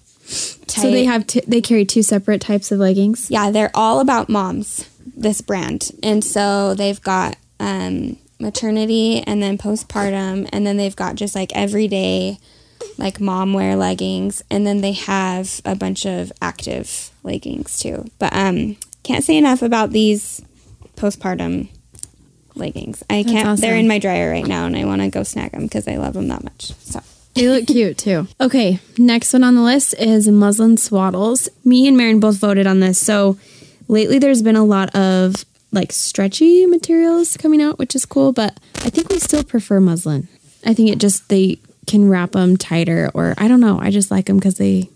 tight. 0.68 0.82
So 0.82 0.92
they 0.92 1.06
have, 1.06 1.28
t- 1.28 1.44
they 1.48 1.62
carry 1.62 1.86
two 1.86 2.04
separate 2.04 2.42
types 2.42 2.72
of 2.72 2.80
leggings. 2.80 3.30
yeah, 3.30 3.52
they're 3.52 3.72
all 3.74 4.00
about 4.00 4.30
moms. 4.30 4.90
This 5.18 5.42
brand, 5.42 5.92
and 6.02 6.24
so 6.24 6.74
they've 6.76 7.02
got 7.02 7.36
um, 7.60 8.18
maternity, 8.40 9.22
and 9.24 9.44
then 9.44 9.58
postpartum, 9.58 10.48
and 10.54 10.66
then 10.66 10.78
they've 10.78 10.96
got 10.96 11.16
just 11.16 11.36
like 11.36 11.54
everyday, 11.54 12.38
like 12.98 13.20
mom 13.20 13.52
wear 13.52 13.76
leggings, 13.76 14.42
and 14.50 14.66
then 14.66 14.80
they 14.80 14.94
have 14.94 15.60
a 15.66 15.76
bunch 15.76 16.06
of 16.06 16.32
active 16.42 17.12
leggings 17.24 17.80
too. 17.80 18.06
But 18.18 18.32
um, 18.34 18.78
can't 19.04 19.26
say 19.26 19.38
enough 19.38 19.62
about 19.62 19.92
these 19.92 20.42
postpartum 20.96 21.68
leggings. 22.56 23.04
I 23.10 23.24
That's 23.24 23.34
can't. 23.34 23.60
They're 23.60 23.76
in 23.76 23.88
my 23.88 24.00
dryer 24.00 24.30
right 24.30 24.48
now, 24.48 24.66
and 24.68 24.78
I 24.78 24.86
want 24.86 25.02
to 25.02 25.10
go 25.10 25.24
snag 25.24 25.52
them 25.52 25.64
because 25.64 25.88
I 25.88 25.98
love 25.98 26.14
them 26.14 26.28
that 26.30 26.44
much. 26.44 26.74
So 26.76 27.02
They 27.36 27.48
look 27.48 27.68
cute 27.68 27.98
too. 27.98 28.28
Okay, 28.42 28.80
next 28.98 29.32
one 29.34 29.44
on 29.44 29.56
the 29.56 29.62
list 29.62 29.94
is 29.98 30.28
muslin 30.28 30.76
swaddles. 30.76 31.48
Me 31.64 31.88
and 31.88 31.96
Marin 31.96 32.20
both 32.20 32.38
voted 32.38 32.68
on 32.68 32.80
this. 32.82 33.00
So 33.00 33.38
lately 33.88 34.20
there's 34.20 34.42
been 34.42 34.56
a 34.58 34.66
lot 34.66 34.94
of 34.96 35.46
like 35.72 35.92
stretchy 35.92 36.66
materials 36.66 37.38
coming 37.38 37.62
out, 37.62 37.78
which 37.80 37.96
is 37.96 38.06
cool, 38.06 38.34
but 38.34 38.60
I 38.78 38.90
think 38.90 39.10
we 39.10 39.20
still 39.20 39.44
prefer 39.44 39.80
muslin. 39.80 40.28
I 40.66 40.74
think 40.74 40.90
it 40.90 41.00
just 41.00 41.30
they 41.30 41.60
can 41.88 42.10
wrap 42.10 42.32
them 42.32 42.58
tighter 42.58 43.10
or 43.14 43.34
I 43.38 43.48
don't 43.48 43.62
know. 43.62 43.80
I 43.80 43.90
just 43.92 44.12
like 44.12 44.26
them 44.26 44.38
because 44.38 44.58
they 44.58 44.90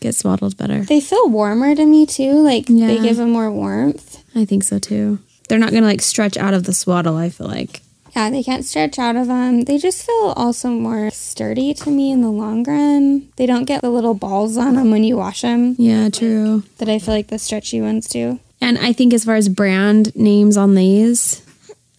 get 0.00 0.14
swaddled 0.14 0.56
better. 0.56 0.80
they 0.82 1.00
feel 1.00 1.28
warmer 1.28 1.74
to 1.74 1.84
me 1.84 2.06
too. 2.06 2.34
Like 2.40 2.66
they 2.66 2.98
give 3.00 3.16
them 3.16 3.30
more 3.30 3.50
warmth. 3.50 4.22
I 4.34 4.44
think 4.44 4.62
so 4.62 4.78
too. 4.78 5.18
They're 5.48 5.58
not 5.58 5.70
going 5.72 5.82
to 5.82 5.88
like 5.88 6.00
stretch 6.00 6.36
out 6.36 6.54
of 6.54 6.62
the 6.64 6.72
swaddle, 6.72 7.16
I 7.16 7.28
feel 7.28 7.48
like. 7.48 7.82
Yeah, 8.14 8.30
they 8.30 8.42
can't 8.42 8.64
stretch 8.64 8.98
out 8.98 9.16
of 9.16 9.26
them. 9.28 9.62
They 9.62 9.78
just 9.78 10.04
feel 10.04 10.32
also 10.36 10.70
more 10.70 11.10
sturdy 11.10 11.72
to 11.74 11.90
me 11.90 12.10
in 12.10 12.20
the 12.22 12.30
long 12.30 12.64
run. 12.64 13.28
They 13.36 13.46
don't 13.46 13.64
get 13.64 13.82
the 13.82 13.90
little 13.90 14.14
balls 14.14 14.56
on 14.56 14.74
them 14.74 14.90
when 14.90 15.04
you 15.04 15.16
wash 15.16 15.42
them 15.42 15.76
Yeah, 15.78 16.08
true. 16.10 16.64
that 16.78 16.88
I 16.88 16.98
feel 16.98 17.14
like 17.14 17.28
the 17.28 17.38
stretchy 17.38 17.80
ones 17.80 18.08
do. 18.08 18.40
And 18.60 18.78
I 18.78 18.92
think 18.92 19.14
as 19.14 19.24
far 19.24 19.36
as 19.36 19.48
brand 19.48 20.14
names 20.16 20.56
on 20.56 20.74
these, 20.74 21.40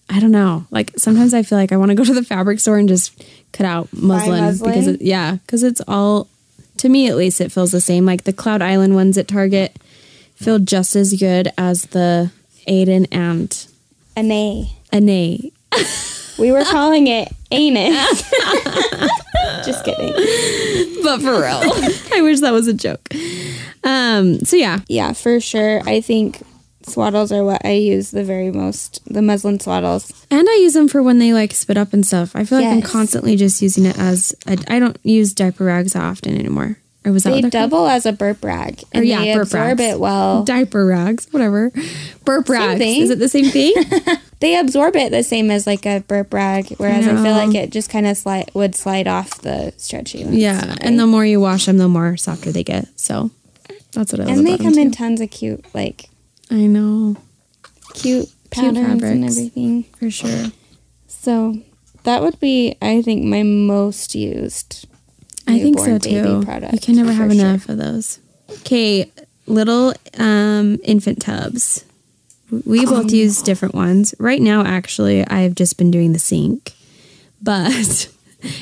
I 0.09 0.19
don't 0.19 0.31
know. 0.31 0.65
Like 0.69 0.91
sometimes 0.97 1.33
I 1.33 1.43
feel 1.43 1.57
like 1.57 1.71
I 1.71 1.77
want 1.77 1.89
to 1.89 1.95
go 1.95 2.03
to 2.03 2.13
the 2.13 2.23
fabric 2.23 2.59
store 2.59 2.77
and 2.77 2.87
just 2.89 3.23
cut 3.53 3.65
out 3.65 3.87
muslin, 3.93 4.41
muslin? 4.43 4.69
because 4.71 4.87
it, 4.87 5.01
yeah, 5.01 5.35
because 5.45 5.63
it's 5.63 5.81
all 5.87 6.27
to 6.77 6.89
me 6.89 7.07
at 7.07 7.15
least 7.15 7.41
it 7.41 7.51
feels 7.51 7.71
the 7.71 7.81
same. 7.81 8.05
Like 8.05 8.25
the 8.25 8.33
Cloud 8.33 8.61
Island 8.61 8.93
ones 8.95 9.17
at 9.17 9.27
Target 9.27 9.75
feel 10.35 10.59
just 10.59 10.95
as 10.95 11.13
good 11.19 11.51
as 11.57 11.83
the 11.87 12.31
Aiden 12.67 13.07
and 13.11 13.65
A 14.17 14.21
nay. 14.23 14.73
Ane. 14.93 15.51
We 16.37 16.51
were 16.51 16.63
calling 16.63 17.07
it 17.07 17.31
anus. 17.51 18.23
just 19.65 19.83
kidding. 19.85 20.13
But 21.03 21.21
for 21.21 21.33
real, 21.33 21.61
I 22.13 22.21
wish 22.21 22.39
that 22.39 22.51
was 22.51 22.67
a 22.67 22.73
joke. 22.73 23.07
Um. 23.83 24.39
So 24.41 24.55
yeah, 24.55 24.79
Yeah, 24.87 25.13
for 25.13 25.39
sure. 25.39 25.81
I 25.87 26.01
think 26.01 26.41
swaddles 26.83 27.31
are 27.31 27.43
what 27.43 27.63
I 27.65 27.73
use 27.73 28.11
the 28.11 28.23
very 28.23 28.51
most. 28.51 29.01
The 29.05 29.21
muslin 29.21 29.59
swaddles. 29.59 30.25
and 30.31 30.47
I 30.49 30.53
use 30.55 30.73
them 30.73 30.87
for 30.87 31.03
when 31.03 31.19
they 31.19 31.33
like 31.33 31.53
spit 31.53 31.77
up 31.77 31.93
and 31.93 32.05
stuff. 32.05 32.35
I 32.35 32.43
feel 32.43 32.59
like 32.59 32.67
I'm 32.67 32.81
constantly 32.81 33.35
just 33.35 33.61
using 33.61 33.85
it 33.85 33.97
as 33.99 34.33
a, 34.47 34.57
I 34.67 34.79
don't 34.79 34.97
use 35.03 35.33
diaper 35.33 35.65
rags 35.65 35.95
often 35.95 36.35
anymore. 36.37 36.77
Or 37.03 37.11
was 37.11 37.23
that 37.23 37.31
They 37.31 37.41
they're 37.41 37.49
called? 37.49 37.71
double 37.71 37.87
as 37.87 38.05
a 38.05 38.11
burp 38.13 38.43
rag, 38.43 38.83
and 38.91 39.01
Or, 39.01 39.05
yeah, 39.05 39.21
they 39.21 39.33
burp 39.33 39.43
absorb 39.47 39.79
rags. 39.79 39.81
it 39.81 39.99
well. 39.99 40.43
diaper 40.43 40.85
rags, 40.85 41.27
whatever. 41.31 41.71
Burp 42.25 42.47
rags. 42.47 42.77
thing. 42.77 43.01
Is 43.01 43.09
it 43.09 43.19
the 43.19 43.29
same 43.29 43.45
thing? 43.45 43.73
They 44.41 44.57
absorb 44.57 44.95
it 44.95 45.11
the 45.11 45.21
same 45.21 45.51
as 45.51 45.67
like 45.67 45.85
a 45.85 45.99
burp 46.07 46.33
rag, 46.33 46.69
whereas 46.77 47.07
I, 47.07 47.11
feel 47.21 47.33
like 47.33 47.53
it 47.53 47.69
just 47.71 47.91
kind 47.91 48.07
of 48.07 48.17
slide 48.17 48.49
would 48.55 48.73
slide 48.73 49.07
off 49.07 49.39
the 49.41 49.71
stretchy 49.77 50.23
ones. 50.23 50.35
yeah, 50.35 50.67
right? 50.67 50.77
and 50.81 50.99
the 50.99 51.05
more 51.05 51.23
you 51.23 51.39
wash 51.39 51.67
them, 51.67 51.77
the 51.77 51.87
more 51.87 52.17
softer 52.17 52.51
they 52.51 52.63
get. 52.63 52.87
So 52.99 53.29
that's 53.91 54.11
what 54.11 54.21
I 54.21 54.31
and 54.31 54.47
they 54.47 54.57
come 54.57 54.79
in 54.79 54.89
too. 54.89 54.97
tons 54.97 55.21
of 55.21 55.29
cute, 55.29 55.63
like 55.75 56.09
I 56.49 56.65
know 56.65 57.17
cute 57.93 58.29
patterns 58.49 58.77
and 58.79 59.01
fabrics. 59.01 59.37
everything. 59.37 59.83
for 59.99 60.09
sure. 60.09 60.45
So 61.07 61.59
that 62.01 62.23
would 62.23 62.39
be, 62.39 62.75
I 62.81 63.03
think, 63.03 63.23
my 63.23 63.43
most 63.43 64.15
used. 64.15 64.87
I 65.47 65.59
think 65.59 65.79
so 65.79 65.97
too. 65.97 66.43
You 66.71 66.79
can 66.79 66.95
never 66.95 67.11
have 67.13 67.31
sure. 67.31 67.39
enough 67.41 67.69
of 67.69 67.77
those. 67.77 68.19
Okay, 68.59 69.11
little 69.47 69.93
um, 70.17 70.79
infant 70.83 71.21
tubs. 71.21 71.85
We 72.65 72.85
both 72.85 73.05
Um, 73.05 73.09
use 73.09 73.41
different 73.41 73.73
ones. 73.75 74.13
Right 74.19 74.41
now, 74.41 74.63
actually, 74.65 75.25
I 75.25 75.41
have 75.41 75.55
just 75.55 75.77
been 75.77 75.89
doing 75.89 76.11
the 76.13 76.19
sink, 76.19 76.73
but 77.41 78.09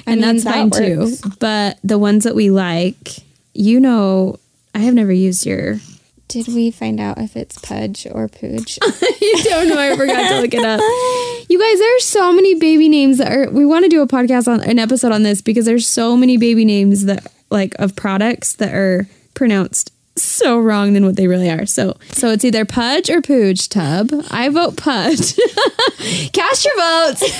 and 0.05 0.21
mean, 0.21 0.21
that's 0.21 0.43
fine 0.43 0.69
works. 0.69 1.21
too. 1.21 1.29
But 1.39 1.79
the 1.83 1.97
ones 1.97 2.23
that 2.25 2.35
we 2.35 2.49
like, 2.51 3.17
you 3.53 3.79
know, 3.79 4.37
I 4.75 4.79
have 4.79 4.93
never 4.93 5.11
used 5.11 5.45
your. 5.45 5.79
Did 6.27 6.47
we 6.49 6.69
find 6.69 6.99
out 6.99 7.17
if 7.17 7.35
it's 7.35 7.57
Pudge 7.57 8.05
or 8.11 8.27
Pooge? 8.27 8.77
you 9.21 9.43
don't 9.45 9.67
know. 9.69 9.79
I 9.79 9.97
forgot 9.97 10.29
to 10.29 10.41
look 10.41 10.53
it 10.53 10.63
up. 10.63 10.79
You 11.49 11.57
guys, 11.59 11.79
there 11.79 11.95
are 11.95 11.99
so 11.99 12.31
many 12.31 12.53
baby 12.53 12.87
names 12.87 13.17
that 13.17 13.31
are. 13.31 13.49
We 13.49 13.65
want 13.65 13.83
to 13.83 13.89
do 13.89 14.03
a 14.03 14.07
podcast 14.07 14.47
on 14.47 14.61
an 14.61 14.77
episode 14.77 15.11
on 15.11 15.23
this 15.23 15.41
because 15.41 15.65
there's 15.65 15.87
so 15.87 16.15
many 16.15 16.37
baby 16.37 16.63
names 16.63 17.05
that 17.05 17.25
like 17.49 17.73
of 17.79 17.95
products 17.95 18.53
that 18.53 18.71
are 18.75 19.07
pronounced 19.33 19.91
so 20.15 20.59
wrong 20.59 20.93
than 20.93 21.03
what 21.03 21.15
they 21.15 21.25
really 21.25 21.49
are. 21.49 21.65
So, 21.65 21.97
so 22.11 22.29
it's 22.29 22.45
either 22.45 22.65
Pudge 22.65 23.09
or 23.09 23.19
Pooge 23.19 23.67
tub. 23.67 24.11
I 24.29 24.49
vote 24.49 24.77
Pudge. 24.77 25.35
Cast 26.33 26.65
your 26.65 26.77
votes. 26.77 27.23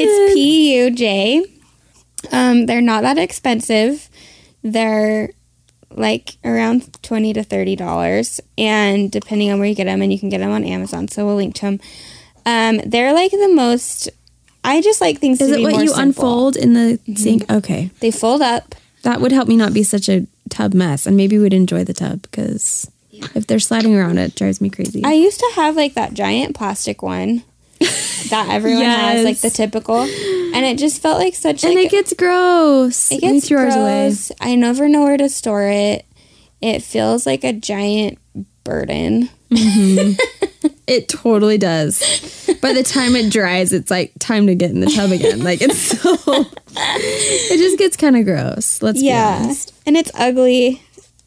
It's 0.00 0.34
P 0.34 0.76
U 0.78 0.90
J. 0.90 1.44
Um, 2.32 2.66
they're 2.66 2.80
not 2.80 3.02
that 3.02 3.18
expensive. 3.18 4.08
They're 4.64 5.30
like 5.90 6.36
around 6.44 7.00
twenty 7.04 7.32
to 7.34 7.44
thirty 7.44 7.76
dollars, 7.76 8.40
and 8.56 9.12
depending 9.12 9.52
on 9.52 9.60
where 9.60 9.68
you 9.68 9.76
get 9.76 9.84
them, 9.84 10.02
and 10.02 10.12
you 10.12 10.18
can 10.18 10.28
get 10.28 10.38
them 10.38 10.50
on 10.50 10.64
Amazon. 10.64 11.06
So 11.06 11.24
we'll 11.24 11.36
link 11.36 11.54
to 11.56 11.62
them. 11.62 11.80
Um, 12.48 12.80
they're 12.86 13.12
like 13.12 13.30
the 13.30 13.52
most. 13.54 14.08
I 14.64 14.80
just 14.80 15.00
like 15.00 15.18
things 15.18 15.40
Is 15.40 15.50
it 15.50 15.60
what 15.62 15.74
you 15.82 15.88
simple. 15.88 16.02
unfold 16.02 16.56
in 16.56 16.72
the 16.74 16.98
sink? 17.14 17.50
Okay, 17.50 17.90
They 18.00 18.10
fold 18.10 18.42
up. 18.42 18.74
that 19.02 19.20
would 19.20 19.32
help 19.32 19.48
me 19.48 19.56
not 19.56 19.72
be 19.72 19.82
such 19.82 20.08
a 20.08 20.26
tub 20.48 20.74
mess, 20.74 21.06
and 21.06 21.16
maybe 21.16 21.38
we'd 21.38 21.54
enjoy 21.54 21.84
the 21.84 21.94
tub 21.94 22.22
because 22.22 22.90
if 23.34 23.46
they're 23.46 23.58
sliding 23.60 23.94
around, 23.96 24.18
it 24.18 24.34
drives 24.34 24.60
me 24.60 24.70
crazy. 24.70 25.02
I 25.04 25.12
used 25.12 25.38
to 25.40 25.50
have 25.56 25.76
like 25.76 25.94
that 25.94 26.12
giant 26.14 26.56
plastic 26.56 27.02
one 27.02 27.42
that 27.78 28.46
everyone 28.50 28.84
has, 28.84 29.24
like 29.24 29.38
the 29.40 29.50
typical, 29.50 30.00
and 30.00 30.64
it 30.66 30.78
just 30.78 31.00
felt 31.02 31.18
like 31.18 31.34
such 31.34 31.64
a 31.64 31.68
and 31.68 31.76
like 31.76 31.86
it 31.86 31.90
gets 31.90 32.12
gross. 32.14 33.12
It 33.12 33.20
gets 33.20 33.46
threw 33.48 33.58
ours 33.58 33.76
away. 33.76 34.06
gross. 34.08 34.32
I 34.40 34.54
never 34.56 34.88
know 34.88 35.02
where 35.04 35.16
to 35.16 35.28
store 35.28 35.68
it. 35.68 36.04
It 36.60 36.82
feels 36.82 37.26
like 37.26 37.44
a 37.44 37.52
giant 37.52 38.18
burden. 38.64 39.30
It 40.88 41.08
totally 41.08 41.58
does. 41.58 42.00
By 42.62 42.72
the 42.72 42.82
time 42.82 43.14
it 43.14 43.30
dries, 43.30 43.72
it's 43.72 43.90
like 43.90 44.12
time 44.18 44.46
to 44.46 44.54
get 44.54 44.70
in 44.70 44.80
the 44.80 44.86
tub 44.90 45.10
again. 45.12 45.40
Like 45.44 45.60
it's 45.62 45.78
so. 46.00 46.16
it 46.76 47.58
just 47.58 47.78
gets 47.78 47.96
kind 47.96 48.16
of 48.16 48.24
gross. 48.24 48.80
Let's 48.82 48.98
be 49.00 49.06
Yeah. 49.06 49.40
honest. 49.44 49.74
And 49.86 49.96
it's 49.96 50.10
ugly. 50.14 50.82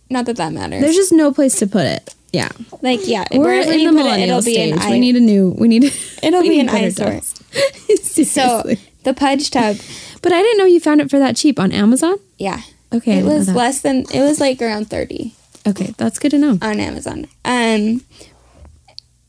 Not 0.10 0.26
that 0.26 0.36
that 0.38 0.52
matters. 0.52 0.82
There's 0.82 0.96
just 0.96 1.14
no 1.14 1.32
place 1.32 1.58
to 1.60 1.68
put 1.68 1.86
it. 1.86 2.14
Yeah, 2.34 2.50
like 2.82 3.02
yeah, 3.08 3.26
we're 3.34 3.60
in 3.62 3.68
the 3.68 3.74
it, 3.76 3.92
millennial 3.92 4.38
it'll 4.40 4.46
be 4.46 4.54
stage. 4.54 4.76
we 4.90 5.00
need 5.00 5.16
a 5.18 5.20
new. 5.20 5.54
We 5.58 5.68
need. 5.68 5.84
it'll 6.24 6.42
we 6.42 6.50
be 6.50 6.58
need 6.64 6.70
an 6.70 6.76
eyesore. 6.76 7.20
So 8.26 8.64
the 9.04 9.14
pudge 9.14 9.52
tub, 9.52 9.78
but 10.22 10.32
I 10.32 10.42
didn't 10.42 10.58
know 10.58 10.66
you 10.66 10.80
found 10.80 11.02
it 11.02 11.10
for 11.10 11.20
that 11.20 11.36
cheap 11.36 11.60
on 11.60 11.72
Amazon. 11.72 12.18
yeah, 12.38 12.62
Okay, 12.94 13.20
it 13.20 13.26
was 13.26 13.50
less 13.54 13.82
than 13.82 14.06
it 14.14 14.22
was 14.22 14.40
like 14.40 14.62
around 14.62 14.90
thirty 14.90 15.34
Okay, 15.68 15.94
that's 15.98 16.20
good 16.20 16.32
to 16.32 16.38
know. 16.38 16.58
on 16.62 16.80
Amazon. 16.80 17.28
Um. 17.46 18.02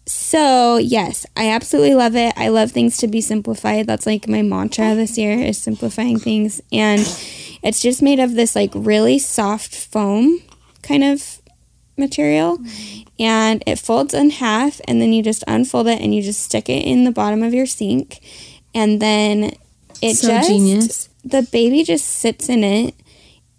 So 0.07 0.79
yes, 0.79 1.27
I 1.37 1.51
absolutely 1.51 1.95
love 1.95 2.17
it. 2.17 2.35
I 2.37 2.49
love 2.49 2.73
things 2.73 2.97
to 2.99 3.09
be 3.09 3.21
simplified. 3.21 3.87
That's 3.87 4.07
like 4.07 4.29
my 4.29 4.43
mantra 4.43 4.95
this 4.95 5.17
year 5.17 5.39
is 5.39 5.59
simplifying 5.59 6.19
things, 6.19 6.61
and 6.73 7.01
it's 7.63 7.81
just 7.81 8.03
made 8.03 8.19
of 8.19 8.35
this 8.35 8.57
like 8.57 8.73
really 8.75 9.19
soft 9.19 9.75
foam 9.75 10.43
kind 10.83 11.05
of 11.05 11.41
material, 11.97 12.59
and 13.19 13.63
it 13.67 13.79
folds 13.79 14.13
in 14.13 14.31
half, 14.31 14.81
and 14.89 15.01
then 15.01 15.13
you 15.13 15.23
just 15.23 15.45
unfold 15.47 15.87
it 15.87 16.01
and 16.01 16.15
you 16.15 16.23
just 16.23 16.41
stick 16.43 16.69
it 16.69 16.85
in 16.85 17.05
the 17.05 17.13
bottom 17.13 17.43
of 17.43 17.55
your 17.55 17.67
sink, 17.67 18.21
and 18.75 19.01
then 19.01 19.53
it 20.01 20.17
So 20.17 20.29
just 20.29 20.49
genius. 20.49 21.09
the 21.25 21.43
baby 21.43 21.85
just 21.85 22.07
sits 22.07 22.49
in 22.49 22.65
it, 22.65 22.95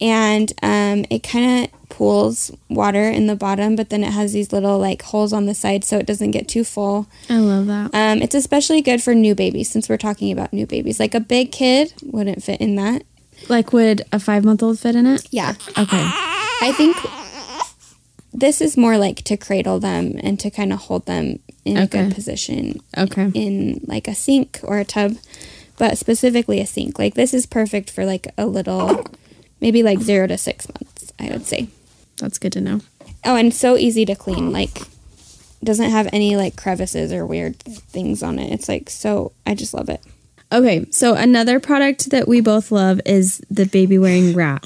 and 0.01 0.51
um, 0.62 1.06
it 1.10 1.23
kind 1.23 1.63
of 1.63 1.82
pools 1.93 2.49
water 2.69 3.03
in 3.03 3.27
the 3.27 3.36
bottom, 3.36 3.75
but 3.75 3.89
then 3.91 4.03
it 4.03 4.12
has 4.12 4.34
these 4.34 4.51
little 4.51 4.79
like 4.79 5.01
holes 5.03 5.32
on 5.32 5.45
the 5.45 5.53
side 5.53 5.84
so 5.84 5.97
it 5.99 6.08
doesn't 6.08 6.32
get 6.32 6.47
too 6.47 6.63
full. 6.63 7.06
I 7.29 7.38
love 7.38 7.67
that. 7.67 7.93
Um, 7.93 8.21
it's 8.23 8.34
especially 8.36 8.82
good 8.82 9.01
for 9.03 9.13
new 9.13 9.36
babies 9.36 9.69
since 9.69 9.88
we're 9.88 9.97
talking 9.97 10.32
about 10.32 10.51
new 10.53 10.65
babies. 10.65 10.99
Like 10.99 11.13
a 11.13 11.19
big 11.19 11.51
kid 11.51 11.93
wouldn't 12.01 12.41
fit 12.43 12.60
in 12.60 12.75
that. 12.75 13.03
Like, 13.47 13.73
would 13.73 14.01
a 14.12 14.19
five 14.19 14.43
month 14.43 14.63
old 14.63 14.79
fit 14.79 14.95
in 14.95 15.06
it? 15.06 15.27
Yeah. 15.32 15.51
Okay. 15.77 16.01
I 16.65 16.73
think 16.75 16.97
this 18.34 18.60
is 18.62 18.75
more 18.75 18.97
like 18.97 19.17
to 19.25 19.38
cradle 19.38 19.79
them 19.79 20.15
and 20.23 20.39
to 20.39 20.49
kind 20.49 20.73
of 20.73 20.79
hold 20.79 21.06
them 21.06 21.38
in 21.65 21.77
a 21.77 21.86
good 21.88 22.13
position 22.15 22.82
Okay. 22.97 23.29
in 23.36 23.82
like 23.86 24.08
a 24.08 24.15
sink 24.15 24.60
or 24.63 24.79
a 24.79 24.86
tub, 24.86 25.17
but 25.77 25.97
specifically 25.97 26.60
a 26.60 26.65
sink. 26.65 26.97
Like 26.97 27.13
this 27.13 27.34
is 27.34 27.45
perfect 27.45 27.91
for 27.91 28.03
like 28.06 28.27
a 28.38 28.47
little, 28.47 29.06
maybe 29.62 29.84
like 29.84 29.99
zero 29.99 30.25
to 30.27 30.38
six 30.38 30.67
months, 30.69 31.13
I 31.19 31.29
would 31.29 31.45
say. 31.45 31.67
That's 32.23 32.39
good 32.39 32.53
to 32.53 32.62
know. 32.62 32.79
Oh, 33.25 33.36
and 33.36 33.53
so 33.53 33.75
easy 33.75 34.05
to 34.05 34.15
clean. 34.15 34.53
Like, 34.53 34.79
doesn't 35.62 35.89
have 35.89 36.07
any 36.13 36.38
like 36.38 36.55
crevices 36.55 37.12
or 37.12 37.25
weird 37.25 37.59
things 37.59 38.23
on 38.23 38.39
it. 38.39 38.53
It's 38.53 38.69
like 38.69 38.89
so. 38.89 39.33
I 39.45 39.55
just 39.55 39.73
love 39.73 39.89
it. 39.89 40.01
Okay, 40.53 40.86
so 40.89 41.15
another 41.15 41.59
product 41.59 42.12
that 42.12 42.29
we 42.29 42.39
both 42.39 42.71
love 42.71 43.01
is 43.05 43.41
the 43.51 43.65
baby 43.65 43.97
wearing 43.97 44.33
wrap. 44.33 44.65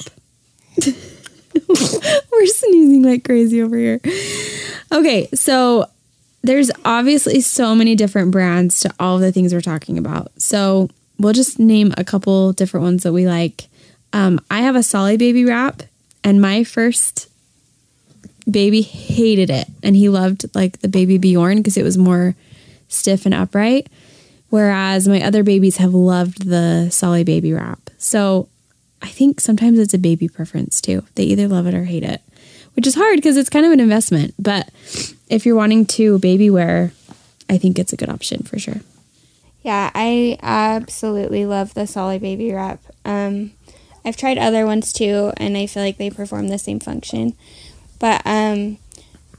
We're 0.87 2.45
sneezing 2.45 3.01
like 3.01 3.23
crazy 3.23 3.63
over 3.63 3.75
here. 3.75 3.99
Okay, 4.91 5.27
so 5.33 5.89
there's 6.43 6.69
obviously 6.85 7.41
so 7.41 7.73
many 7.73 7.95
different 7.95 8.29
brands 8.29 8.81
to 8.81 8.93
all 8.99 9.15
of 9.15 9.21
the 9.21 9.31
things 9.31 9.51
we're 9.51 9.61
talking 9.61 9.97
about. 9.97 10.31
So 10.39 10.89
we'll 11.17 11.33
just 11.33 11.57
name 11.57 11.93
a 11.97 12.03
couple 12.03 12.53
different 12.53 12.83
ones 12.83 13.03
that 13.03 13.13
we 13.13 13.25
like. 13.25 13.67
Um, 14.13 14.39
I 14.51 14.59
have 14.59 14.75
a 14.75 14.83
Solly 14.83 15.17
baby 15.17 15.43
wrap, 15.45 15.81
and 16.23 16.39
my 16.39 16.63
first 16.63 17.26
baby 18.49 18.81
hated 18.81 19.49
it, 19.49 19.67
and 19.83 19.95
he 19.95 20.09
loved 20.09 20.45
like 20.55 20.79
the 20.79 20.87
baby 20.87 21.17
Bjorn 21.17 21.57
because 21.57 21.77
it 21.77 21.83
was 21.83 21.97
more 21.97 22.35
stiff 22.87 23.25
and 23.25 23.33
upright. 23.33 23.87
Whereas 24.49 25.07
my 25.07 25.21
other 25.21 25.43
babies 25.43 25.77
have 25.77 25.93
loved 25.93 26.47
the 26.47 26.89
Solly 26.89 27.23
baby 27.23 27.51
wrap. 27.51 27.89
So 27.97 28.47
I 29.01 29.07
think 29.07 29.41
sometimes 29.41 29.77
it's 29.77 29.93
a 29.93 29.99
baby 29.99 30.29
preference 30.29 30.79
too. 30.79 31.03
They 31.15 31.23
either 31.23 31.47
love 31.47 31.67
it 31.67 31.73
or 31.73 31.83
hate 31.83 32.03
it, 32.03 32.21
which 32.75 32.87
is 32.87 32.95
hard 32.95 33.17
because 33.17 33.35
it's 33.35 33.49
kind 33.49 33.65
of 33.65 33.71
an 33.73 33.79
investment. 33.79 34.33
But 34.39 34.69
if 35.29 35.45
you're 35.45 35.55
wanting 35.55 35.85
to 35.87 36.19
baby 36.19 36.49
wear, 36.49 36.93
I 37.49 37.57
think 37.57 37.77
it's 37.77 37.93
a 37.93 37.97
good 37.97 38.09
option 38.09 38.43
for 38.43 38.57
sure. 38.57 38.81
Yeah, 39.63 39.91
I 39.93 40.39
absolutely 40.41 41.45
love 41.45 41.73
the 41.73 41.87
Solly 41.87 42.19
Baby 42.19 42.53
Wrap. 42.53 42.79
Um, 43.03 43.51
I've 44.05 44.15
tried 44.15 44.37
other 44.37 44.65
ones 44.65 44.93
too, 44.93 45.33
and 45.35 45.57
I 45.57 45.65
feel 45.67 45.83
like 45.83 45.97
they 45.97 46.09
perform 46.09 46.47
the 46.47 46.57
same 46.57 46.79
function. 46.79 47.35
But 47.99 48.21
um, 48.25 48.77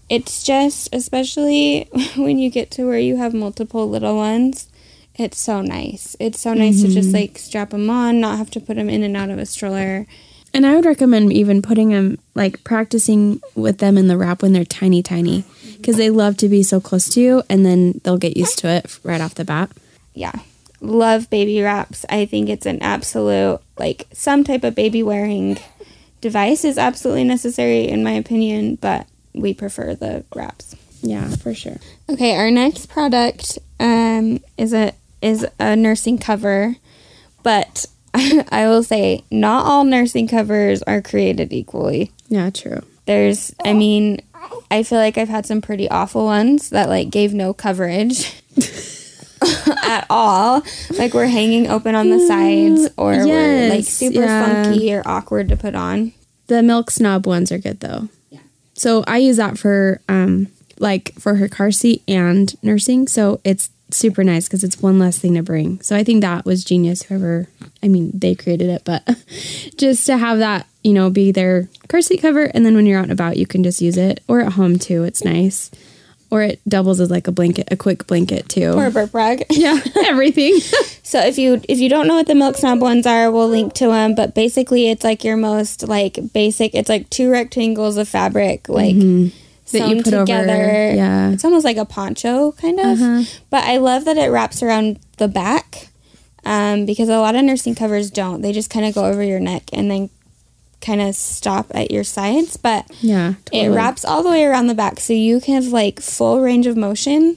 it's 0.08 0.42
just, 0.42 0.88
especially 0.92 1.88
when 2.16 2.38
you 2.38 2.50
get 2.50 2.70
to 2.72 2.86
where 2.86 2.98
you 2.98 3.16
have 3.16 3.34
multiple 3.34 3.88
little 3.88 4.16
ones, 4.16 4.68
it's 5.14 5.38
so 5.38 5.60
nice. 5.60 6.16
It's 6.20 6.40
so 6.40 6.54
nice 6.54 6.80
to 6.82 6.88
just 6.88 7.12
like 7.12 7.38
strap 7.38 7.70
them 7.70 7.90
on, 7.90 8.20
not 8.20 8.38
have 8.38 8.50
to 8.52 8.60
put 8.60 8.76
them 8.76 8.88
in 8.88 9.02
and 9.02 9.16
out 9.16 9.30
of 9.30 9.38
a 9.38 9.46
stroller. 9.46 10.06
And 10.54 10.64
I 10.64 10.76
would 10.76 10.86
recommend 10.86 11.32
even 11.32 11.60
putting 11.60 11.90
them, 11.90 12.18
like 12.34 12.62
practicing 12.64 13.40
with 13.54 13.78
them 13.78 13.98
in 13.98 14.06
the 14.06 14.16
wrap 14.16 14.42
when 14.42 14.52
they're 14.52 14.64
tiny, 14.64 15.02
tiny, 15.02 15.44
because 15.76 15.96
they 15.96 16.08
love 16.08 16.36
to 16.38 16.48
be 16.48 16.62
so 16.62 16.80
close 16.80 17.08
to 17.10 17.20
you 17.20 17.42
and 17.50 17.66
then 17.66 18.00
they'll 18.04 18.16
get 18.16 18.36
used 18.36 18.58
to 18.60 18.68
it 18.68 18.98
right 19.02 19.20
off 19.20 19.34
the 19.34 19.44
bat. 19.44 19.70
Yeah. 20.14 20.32
Love 20.80 21.28
baby 21.28 21.60
wraps. 21.60 22.06
I 22.08 22.24
think 22.24 22.48
it's 22.48 22.64
an 22.64 22.80
absolute, 22.80 23.60
like, 23.76 24.06
some 24.12 24.44
type 24.44 24.62
of 24.62 24.76
baby 24.76 25.02
wearing 25.02 25.58
device 26.20 26.64
is 26.64 26.78
absolutely 26.78 27.24
necessary, 27.24 27.88
in 27.88 28.02
my 28.02 28.12
opinion, 28.12 28.76
but 28.76 29.06
we 29.34 29.54
prefer 29.54 29.94
the 29.94 30.24
wraps. 30.34 30.76
Yeah, 31.02 31.28
for 31.28 31.54
sure. 31.54 31.76
Okay, 32.10 32.34
our 32.36 32.50
next 32.50 32.86
product 32.86 33.58
um, 33.78 34.40
is 34.56 34.72
a 34.72 34.92
is 35.20 35.46
a 35.58 35.76
nursing 35.76 36.18
cover, 36.18 36.76
but 37.42 37.86
I 38.14 38.66
will 38.68 38.82
say 38.82 39.24
not 39.30 39.66
all 39.66 39.84
nursing 39.84 40.28
covers 40.28 40.82
are 40.82 41.02
created 41.02 41.52
equally. 41.52 42.12
Yeah, 42.28 42.50
true. 42.50 42.82
There's, 43.06 43.54
I 43.64 43.72
mean, 43.72 44.20
I 44.70 44.82
feel 44.82 44.98
like 44.98 45.16
I've 45.16 45.30
had 45.30 45.46
some 45.46 45.62
pretty 45.62 45.88
awful 45.88 46.24
ones 46.24 46.70
that 46.70 46.88
like 46.88 47.10
gave 47.10 47.32
no 47.32 47.54
coverage 47.54 48.42
at 49.88 50.06
all. 50.10 50.62
Like 50.98 51.14
we're 51.14 51.26
hanging 51.26 51.68
open 51.68 51.94
on 51.94 52.10
the 52.10 52.20
sides, 52.26 52.88
or 52.96 53.12
we're 53.26 53.70
like 53.70 53.84
super 53.84 54.20
yeah. 54.20 54.64
funky 54.64 54.92
or 54.92 55.02
awkward 55.06 55.48
to 55.48 55.56
put 55.56 55.74
on. 55.74 56.12
The 56.46 56.62
milk 56.62 56.90
snob 56.90 57.26
ones 57.26 57.50
are 57.50 57.58
good 57.58 57.80
though. 57.80 58.08
Yeah. 58.30 58.40
So 58.74 59.04
I 59.06 59.18
use 59.18 59.36
that 59.36 59.58
for 59.58 60.00
um 60.08 60.48
like 60.78 61.12
for 61.14 61.36
her 61.36 61.48
car 61.48 61.70
seat 61.70 62.02
and 62.06 62.54
nursing. 62.62 63.08
So 63.08 63.40
it's 63.44 63.70
super 63.90 64.22
nice 64.22 64.46
because 64.46 64.64
it's 64.64 64.82
one 64.82 64.98
less 64.98 65.18
thing 65.18 65.34
to 65.34 65.42
bring. 65.42 65.80
So 65.80 65.96
I 65.96 66.04
think 66.04 66.20
that 66.20 66.44
was 66.44 66.64
genius. 66.64 67.02
Whoever, 67.04 67.48
I 67.82 67.88
mean, 67.88 68.10
they 68.14 68.34
created 68.34 68.68
it, 68.68 68.82
but 68.84 69.06
just 69.76 70.06
to 70.06 70.18
have 70.18 70.38
that, 70.38 70.66
you 70.82 70.92
know, 70.92 71.10
be 71.10 71.32
their 71.32 71.68
car 71.88 72.02
seat 72.02 72.20
cover, 72.20 72.44
and 72.44 72.64
then 72.64 72.74
when 72.74 72.86
you're 72.86 72.98
out 72.98 73.04
and 73.04 73.12
about, 73.12 73.36
you 73.36 73.46
can 73.46 73.62
just 73.62 73.80
use 73.80 73.96
it. 73.96 74.22
Or 74.28 74.40
at 74.40 74.52
home 74.52 74.78
too, 74.78 75.04
it's 75.04 75.24
nice. 75.24 75.70
Or 76.30 76.42
it 76.42 76.60
doubles 76.68 77.00
as 77.00 77.10
like 77.10 77.26
a 77.26 77.32
blanket, 77.32 77.68
a 77.70 77.76
quick 77.76 78.06
blanket 78.06 78.48
too. 78.50 78.72
Or 78.72 78.86
a 78.86 78.90
burp 78.90 79.14
rag. 79.14 79.44
yeah, 79.50 79.80
everything. 80.04 80.58
So 81.02 81.20
if 81.20 81.38
you 81.38 81.62
if 81.68 81.78
you 81.78 81.88
don't 81.88 82.06
know 82.06 82.16
what 82.16 82.26
the 82.26 82.34
milk 82.34 82.56
snob 82.56 82.82
ones 82.82 83.06
are, 83.06 83.30
we'll 83.30 83.48
link 83.48 83.72
to 83.74 83.86
them. 83.86 84.14
But 84.14 84.34
basically, 84.34 84.90
it's 84.90 85.04
like 85.04 85.24
your 85.24 85.38
most 85.38 85.88
like 85.88 86.18
basic. 86.34 86.74
It's 86.74 86.90
like 86.90 87.08
two 87.08 87.30
rectangles 87.30 87.96
of 87.96 88.08
fabric, 88.08 88.68
like 88.68 88.94
Mm-hmm. 88.94 89.28
That 89.72 89.78
sewn 89.80 89.96
you 89.98 90.02
put 90.02 90.14
over- 90.14 90.24
together. 90.24 90.92
yeah. 90.94 91.30
it's 91.30 91.44
almost 91.44 91.64
like 91.64 91.76
a 91.76 91.84
poncho 91.84 92.52
kind 92.52 92.80
of. 92.80 92.86
Uh-huh. 93.02 93.22
But 93.50 93.64
I 93.64 93.76
love 93.76 94.06
that 94.06 94.16
it 94.16 94.30
wraps 94.30 94.62
around 94.62 94.98
the 95.18 95.28
back, 95.28 95.88
um, 96.46 96.86
because 96.86 97.10
a 97.10 97.18
lot 97.18 97.34
of 97.36 97.44
nursing 97.44 97.74
covers 97.74 98.10
don't. 98.10 98.40
They 98.40 98.52
just 98.52 98.70
kind 98.70 98.86
of 98.86 98.94
go 98.94 99.04
over 99.04 99.22
your 99.22 99.40
neck 99.40 99.64
and 99.74 99.90
then 99.90 100.08
kind 100.80 101.00
of 101.00 101.14
stop 101.14 101.66
at 101.74 101.90
your 101.90 102.04
sides. 102.04 102.56
But 102.56 102.86
yeah, 103.00 103.34
it 103.52 103.68
wraps 103.68 104.04
all 104.04 104.22
the 104.22 104.30
way 104.30 104.44
around 104.44 104.66
the 104.68 104.74
back, 104.74 105.00
so 105.00 105.12
you 105.12 105.40
can 105.40 105.54
have 105.54 105.72
like 105.72 106.00
full 106.00 106.40
range 106.40 106.66
of 106.66 106.76
motion 106.76 107.36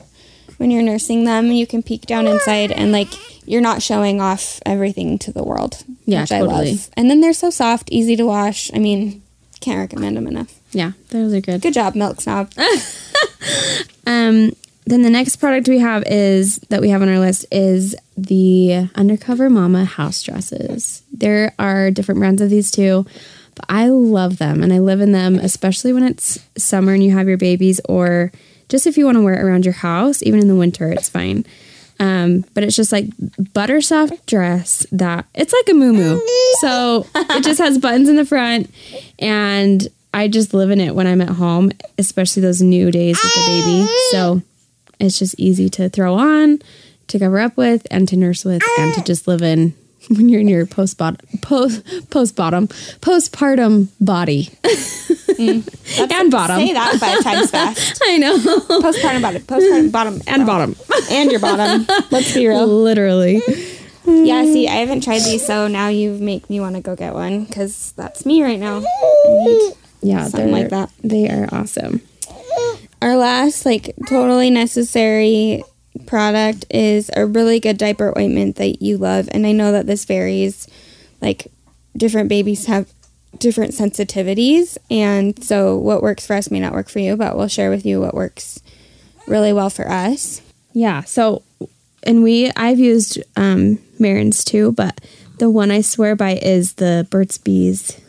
when 0.57 0.71
you're 0.71 0.83
nursing 0.83 1.23
them. 1.23 1.47
You 1.47 1.67
can 1.67 1.83
peek 1.83 2.05
down 2.05 2.27
inside, 2.27 2.71
and 2.71 2.91
like 2.91 3.09
you're 3.47 3.61
not 3.61 3.81
showing 3.81 4.21
off 4.21 4.59
everything 4.65 5.17
to 5.19 5.31
the 5.31 5.43
world. 5.43 5.83
Yeah, 6.05 6.21
which 6.21 6.31
I 6.31 6.39
totally. 6.39 6.71
love. 6.71 6.89
And 6.95 7.09
then 7.09 7.21
they're 7.21 7.33
so 7.33 7.49
soft, 7.49 7.89
easy 7.91 8.15
to 8.15 8.25
wash. 8.25 8.71
I 8.73 8.79
mean, 8.79 9.21
can't 9.59 9.79
recommend 9.79 10.17
them 10.17 10.27
enough. 10.27 10.59
Yeah, 10.71 10.91
those 11.09 11.33
are 11.33 11.41
good. 11.41 11.61
Good 11.61 11.73
job, 11.73 11.95
Milk 11.95 12.21
Snob. 12.21 12.51
Um, 14.07 14.51
then 14.91 15.03
the 15.03 15.09
next 15.09 15.37
product 15.37 15.69
we 15.69 15.79
have 15.79 16.03
is 16.05 16.57
that 16.67 16.81
we 16.81 16.89
have 16.89 17.01
on 17.01 17.07
our 17.07 17.19
list 17.19 17.45
is 17.49 17.95
the 18.17 18.89
Undercover 18.95 19.49
Mama 19.49 19.85
house 19.85 20.21
dresses. 20.21 21.01
There 21.13 21.53
are 21.57 21.91
different 21.91 22.19
brands 22.19 22.41
of 22.41 22.49
these 22.49 22.71
too, 22.71 23.05
but 23.55 23.65
I 23.69 23.87
love 23.87 24.37
them 24.37 24.61
and 24.61 24.73
I 24.73 24.79
live 24.79 24.99
in 24.99 25.13
them, 25.13 25.35
especially 25.35 25.93
when 25.93 26.03
it's 26.03 26.39
summer 26.57 26.93
and 26.93 27.01
you 27.01 27.11
have 27.11 27.29
your 27.29 27.37
babies, 27.37 27.79
or 27.87 28.33
just 28.67 28.85
if 28.85 28.97
you 28.97 29.05
want 29.05 29.15
to 29.15 29.21
wear 29.21 29.35
it 29.35 29.43
around 29.43 29.63
your 29.63 29.75
house, 29.75 30.21
even 30.23 30.41
in 30.41 30.49
the 30.49 30.55
winter, 30.55 30.91
it's 30.91 31.07
fine. 31.07 31.45
Um, 32.01 32.43
but 32.53 32.65
it's 32.65 32.75
just 32.75 32.91
like 32.91 33.05
butter 33.53 33.79
soft 33.79 34.25
dress 34.25 34.85
that 34.91 35.25
it's 35.35 35.53
like 35.53 35.69
a 35.69 35.73
moo 35.73 36.19
So 36.59 37.07
it 37.15 37.45
just 37.45 37.59
has 37.59 37.77
buttons 37.77 38.09
in 38.09 38.17
the 38.17 38.25
front 38.25 38.69
and 39.19 39.87
I 40.13 40.27
just 40.27 40.53
live 40.53 40.69
in 40.69 40.81
it 40.81 40.95
when 40.95 41.07
I'm 41.07 41.21
at 41.21 41.29
home, 41.29 41.71
especially 41.97 42.41
those 42.41 42.61
new 42.61 42.91
days 42.91 43.17
with 43.23 43.33
the 43.33 43.45
baby. 43.47 43.87
So 44.11 44.41
it's 45.07 45.19
just 45.19 45.35
easy 45.37 45.69
to 45.69 45.89
throw 45.89 46.15
on, 46.15 46.59
to 47.07 47.19
cover 47.19 47.39
up 47.39 47.57
with, 47.57 47.85
and 47.91 48.07
to 48.09 48.15
nurse 48.17 48.45
with, 48.45 48.63
and 48.79 48.93
to 48.95 49.03
just 49.03 49.27
live 49.27 49.41
in 49.41 49.73
when 50.09 50.29
you're 50.29 50.41
in 50.41 50.47
your 50.47 50.65
post 50.65 50.97
bottom 50.97 51.19
post 51.41 51.83
post 52.09 52.35
bottom 52.35 52.67
postpartum 52.67 53.87
body 53.99 54.49
mm. 54.63 56.11
and 56.11 56.31
bottom. 56.31 56.57
Say 56.57 56.73
that 56.73 56.95
five 56.99 57.23
times 57.23 57.51
fast. 57.55 58.01
I 58.03 58.17
know 58.17 58.37
Postpartum 58.37 59.21
bottom. 59.21 59.41
Postpartum 59.43 59.91
bottom. 59.91 60.21
and 60.27 60.45
bottom, 60.45 60.75
And 61.11 61.31
your 61.31 61.39
bottom. 61.39 61.85
Let's 62.09 62.33
be 62.33 62.47
real. 62.47 62.65
literally. 62.67 63.41
Yeah, 64.05 64.43
see, 64.43 64.67
I 64.67 64.75
haven't 64.77 65.03
tried 65.03 65.19
these, 65.21 65.45
so 65.45 65.67
now 65.67 65.87
you 65.89 66.13
make 66.13 66.49
me 66.49 66.59
want 66.59 66.75
to 66.75 66.81
go 66.81 66.95
get 66.95 67.13
one 67.13 67.45
because 67.45 67.91
that's 67.95 68.25
me 68.25 68.41
right 68.41 68.59
now. 68.59 68.81
Yeah, 70.01 70.23
Something 70.23 70.51
they're 70.51 70.61
like 70.61 70.69
that. 70.69 70.91
They 71.03 71.29
are 71.29 71.47
awesome. 71.51 72.01
Our 73.01 73.17
last, 73.17 73.65
like, 73.65 73.95
totally 74.07 74.49
necessary 74.49 75.63
product 76.05 76.65
is 76.69 77.09
a 77.15 77.25
really 77.25 77.59
good 77.59 77.77
diaper 77.77 78.17
ointment 78.17 78.57
that 78.57 78.81
you 78.81 78.97
love. 78.97 79.27
And 79.31 79.45
I 79.45 79.51
know 79.51 79.71
that 79.71 79.87
this 79.87 80.05
varies. 80.05 80.67
Like, 81.21 81.47
different 81.97 82.29
babies 82.29 82.65
have 82.67 82.91
different 83.37 83.73
sensitivities. 83.73 84.77
And 84.89 85.43
so, 85.43 85.77
what 85.77 86.03
works 86.03 86.25
for 86.27 86.35
us 86.35 86.51
may 86.51 86.59
not 86.59 86.73
work 86.73 86.89
for 86.89 86.99
you, 86.99 87.15
but 87.15 87.35
we'll 87.35 87.47
share 87.47 87.69
with 87.69 87.85
you 87.85 87.99
what 87.99 88.13
works 88.13 88.61
really 89.27 89.53
well 89.53 89.69
for 89.69 89.89
us. 89.89 90.41
Yeah. 90.73 91.01
So, 91.03 91.43
and 92.03 92.23
we, 92.23 92.51
I've 92.55 92.79
used 92.79 93.21
um, 93.35 93.79
Marin's 93.99 94.43
too, 94.43 94.71
but 94.71 95.01
the 95.37 95.49
one 95.49 95.71
I 95.71 95.81
swear 95.81 96.15
by 96.15 96.35
is 96.35 96.73
the 96.73 97.07
Burt's 97.09 97.37
Bees 97.37 97.99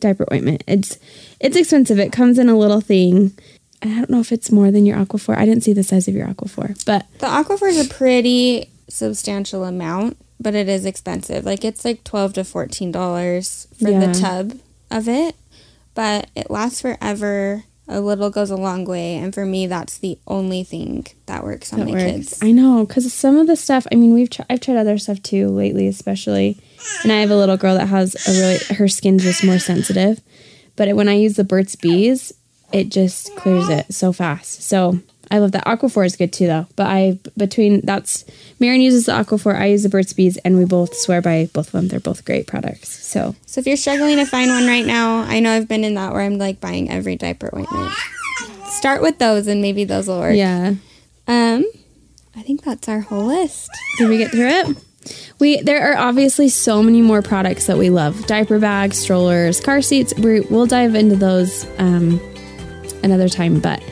diaper 0.00 0.26
ointment. 0.32 0.62
It's 0.66 0.98
it's 1.40 1.56
expensive. 1.56 1.98
It 1.98 2.12
comes 2.12 2.38
in 2.38 2.48
a 2.48 2.56
little 2.56 2.80
thing. 2.80 3.32
I 3.82 3.88
don't 3.88 4.10
know 4.10 4.20
if 4.20 4.32
it's 4.32 4.50
more 4.50 4.70
than 4.70 4.86
your 4.86 4.96
Aquaphor. 4.96 5.36
I 5.36 5.44
didn't 5.44 5.62
see 5.64 5.72
the 5.72 5.82
size 5.82 6.08
of 6.08 6.14
your 6.14 6.26
Aquaphor, 6.26 6.82
but 6.86 7.06
The 7.18 7.26
Aquaphor 7.26 7.68
is 7.68 7.84
a 7.84 7.92
pretty 7.92 8.70
substantial 8.88 9.64
amount, 9.64 10.16
but 10.40 10.54
it 10.54 10.68
is 10.68 10.84
expensive. 10.86 11.44
Like 11.44 11.64
it's 11.64 11.84
like 11.84 12.02
twelve 12.04 12.32
to 12.34 12.44
fourteen 12.44 12.90
dollars 12.92 13.68
for 13.78 13.90
Yeah. 13.90 14.06
the 14.06 14.18
tub 14.18 14.58
of 14.90 15.08
it, 15.08 15.34
but 15.94 16.30
it 16.34 16.50
lasts 16.50 16.80
forever. 16.80 17.64
A 17.88 18.00
little 18.00 18.30
goes 18.30 18.50
a 18.50 18.56
long 18.56 18.84
way, 18.84 19.14
and 19.14 19.32
for 19.32 19.46
me, 19.46 19.68
that's 19.68 19.98
the 19.98 20.18
only 20.26 20.64
thing 20.64 21.06
that 21.26 21.44
works 21.44 21.72
on 21.72 21.78
that 21.78 21.84
my 21.86 21.92
works. 21.92 22.02
kids. 22.02 22.38
I 22.42 22.50
know 22.50 22.84
because 22.84 23.12
some 23.12 23.36
of 23.38 23.46
the 23.46 23.54
stuff. 23.54 23.86
I 23.92 23.94
mean, 23.94 24.12
we've 24.12 24.28
tr- 24.30 24.42
I've 24.50 24.60
tried 24.60 24.76
other 24.78 24.98
stuff 24.98 25.22
too 25.22 25.46
lately, 25.48 25.86
especially, 25.86 26.58
and 27.04 27.12
I 27.12 27.20
have 27.20 27.30
a 27.30 27.36
little 27.36 27.56
girl 27.56 27.76
that 27.76 27.86
has 27.86 28.16
a 28.26 28.30
really 28.32 28.58
her 28.76 28.88
skin's 28.88 29.22
just 29.22 29.44
more 29.44 29.60
sensitive. 29.60 30.20
But 30.74 30.96
when 30.96 31.08
I 31.08 31.12
use 31.14 31.34
the 31.36 31.44
Burt's 31.44 31.76
Bees, 31.76 32.32
it 32.72 32.88
just 32.88 33.34
clears 33.36 33.68
it 33.68 33.92
so 33.94 34.12
fast. 34.12 34.62
So 34.62 34.98
I 35.30 35.38
love 35.38 35.52
that. 35.52 35.64
Aquaphor 35.66 36.04
is 36.06 36.14
good 36.16 36.32
too, 36.32 36.46
though. 36.46 36.66
But 36.76 36.86
I 36.86 37.18
between 37.36 37.80
that's 37.82 38.24
Marin 38.60 38.80
uses 38.80 39.06
the 39.06 39.12
Aquaphor, 39.12 39.54
I 39.56 39.66
use 39.66 39.82
the 39.82 39.88
Burt's 39.88 40.12
Bees, 40.12 40.36
and 40.38 40.56
we 40.56 40.64
both 40.64 40.94
swear 40.96 41.20
by 41.20 41.48
both 41.52 41.66
of 41.68 41.72
them. 41.72 41.88
They're 41.88 42.00
both 42.00 42.24
great 42.24 42.46
products. 42.46 42.90
So 43.06 43.34
So 43.46 43.60
if 43.60 43.66
you're 43.66 43.76
struggling 43.76 44.16
to 44.16 44.26
find 44.26 44.50
one 44.50 44.66
right 44.66 44.86
now, 44.86 45.22
I 45.22 45.40
know 45.40 45.52
I've 45.52 45.68
been 45.68 45.84
in 45.84 45.94
that 45.94 46.12
where 46.12 46.22
I'm 46.22 46.38
like 46.38 46.60
buying 46.60 46.90
every 46.90 47.16
diaper 47.16 47.50
ointment. 47.56 47.92
Start 48.68 49.00
with 49.02 49.18
those, 49.18 49.46
and 49.46 49.60
maybe 49.62 49.84
those 49.84 50.06
will 50.06 50.18
work. 50.20 50.36
yeah, 50.36 50.74
Um, 51.26 51.64
I 52.36 52.42
think 52.42 52.62
that's 52.62 52.88
our 52.88 53.00
whole 53.00 53.24
list. 53.26 53.70
Did 53.98 54.08
we 54.10 54.18
get 54.18 54.30
through 54.30 54.48
it? 54.48 54.76
We 55.38 55.60
there 55.62 55.90
are 55.92 55.96
obviously 56.08 56.48
so 56.48 56.82
many 56.82 57.00
more 57.00 57.22
products 57.22 57.66
that 57.66 57.78
we 57.78 57.90
love: 57.90 58.26
diaper 58.26 58.58
bags, 58.58 58.98
strollers, 58.98 59.60
car 59.60 59.80
seats. 59.82 60.12
we 60.14 60.40
we'll 60.40 60.66
dive 60.66 60.94
into 60.94 61.16
those 61.16 61.64
um, 61.78 62.20
another 63.06 63.28
time, 63.28 63.60
but 63.60 63.82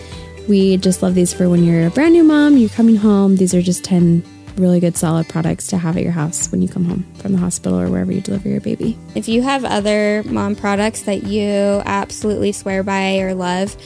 we 0.49 0.77
just 0.77 1.03
love 1.03 1.15
these 1.15 1.33
for 1.33 1.49
when 1.49 1.65
you're 1.65 1.87
a 1.87 1.91
brand 1.91 2.13
new 2.13 2.25
mom, 2.25 2.57
you're 2.59 2.69
coming 2.69 2.97
home. 2.97 3.37
These 3.37 3.55
are 3.55 3.63
just 3.63 3.83
ten 3.85 4.23
really 4.57 4.79
good, 4.79 4.97
solid 4.97 5.29
products 5.29 5.67
to 5.69 5.79
have 5.79 5.97
at 5.97 6.03
your 6.05 6.13
house 6.13 6.53
when 6.53 6.63
you 6.63 6.69
come 6.69 6.85
home 6.85 7.05
from 7.19 7.33
the 7.33 7.39
hospital 7.39 7.79
or 7.81 7.89
wherever 7.89 8.13
you 8.13 8.21
deliver 8.21 8.49
your 8.49 8.61
baby. 8.61 8.97
If 9.17 9.27
you 9.29 9.43
have 9.43 9.65
other 9.65 10.23
mom 10.27 10.55
products 10.55 11.03
that 11.03 11.25
you 11.25 11.51
absolutely 11.85 12.53
swear 12.53 12.83
by 12.85 13.19
or 13.19 13.35
love, 13.35 13.77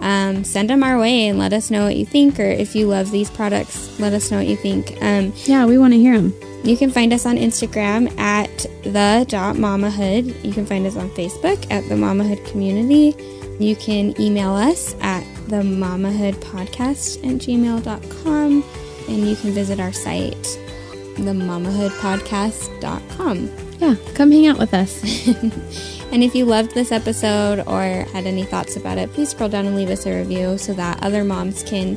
um, 0.00 0.42
send 0.42 0.68
them 0.70 0.82
our 0.82 0.98
way 0.98 1.28
and 1.28 1.38
let 1.38 1.52
us 1.52 1.70
know 1.70 1.84
what 1.84 1.94
you 1.96 2.04
think. 2.04 2.40
Or 2.40 2.44
if 2.44 2.74
you 2.74 2.86
love 2.88 3.10
these 3.12 3.30
products, 3.30 4.00
let 4.00 4.12
us 4.14 4.30
know 4.30 4.38
what 4.38 4.46
you 4.48 4.56
think. 4.56 4.96
Um, 5.00 5.32
Yeah, 5.44 5.64
we 5.64 5.78
want 5.78 5.92
to 5.92 5.98
hear 6.00 6.16
them. 6.20 6.34
you 6.64 6.76
can 6.76 6.90
find 6.90 7.12
us 7.12 7.24
on 7.24 7.36
Instagram 7.36 8.10
at 8.18 8.50
the 8.82 9.24
dot 9.28 9.54
mamahood. 9.56 10.44
You 10.44 10.52
can 10.52 10.66
find 10.66 10.86
us 10.88 10.96
on 10.96 11.08
Facebook 11.10 11.70
at 11.70 11.88
the 11.88 11.94
Mamahood 11.94 12.44
Community. 12.50 13.14
You 13.58 13.74
can 13.76 14.18
email 14.20 14.52
us 14.52 14.94
at 15.00 15.24
the 15.48 15.62
mamahood 15.62 16.34
podcast 16.36 17.16
at 17.18 17.40
gmail.com 17.40 18.64
and 19.08 19.28
you 19.28 19.36
can 19.36 19.52
visit 19.52 19.78
our 19.80 19.92
site, 19.92 20.58
the 21.16 21.32
mamahoodpodcast.com. 21.32 23.50
Yeah, 23.78 23.94
come 24.14 24.32
hang 24.32 24.46
out 24.46 24.58
with 24.58 24.72
us. 24.74 25.02
And 26.12 26.22
if 26.22 26.34
you 26.34 26.44
loved 26.44 26.72
this 26.72 26.92
episode 26.92 27.60
or 27.66 27.82
had 28.12 28.26
any 28.26 28.44
thoughts 28.44 28.76
about 28.76 28.96
it, 28.96 29.12
please 29.12 29.30
scroll 29.30 29.48
down 29.48 29.66
and 29.66 29.74
leave 29.74 29.90
us 29.90 30.06
a 30.06 30.16
review 30.16 30.56
so 30.56 30.72
that 30.74 31.02
other 31.02 31.24
moms 31.24 31.62
can 31.62 31.96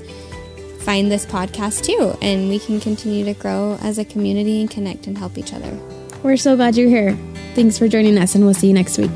find 0.79 1.11
this 1.11 1.25
podcast 1.25 1.83
too 1.83 2.17
and 2.21 2.49
we 2.49 2.57
can 2.57 2.79
continue 2.79 3.23
to 3.25 3.33
grow 3.33 3.77
as 3.81 3.99
a 3.99 4.05
community 4.05 4.61
and 4.61 4.71
connect 4.71 5.07
and 5.07 5.17
help 5.17 5.37
each 5.37 5.53
other. 5.53 5.77
We're 6.23 6.37
so 6.37 6.55
glad 6.55 6.75
you're 6.75 6.89
here. 6.89 7.17
Thanks 7.53 7.77
for 7.77 7.87
joining 7.87 8.17
us, 8.17 8.35
and 8.35 8.43
we'll 8.43 8.53
see 8.53 8.67
you 8.67 8.73
next 8.73 8.97
week. 8.97 9.11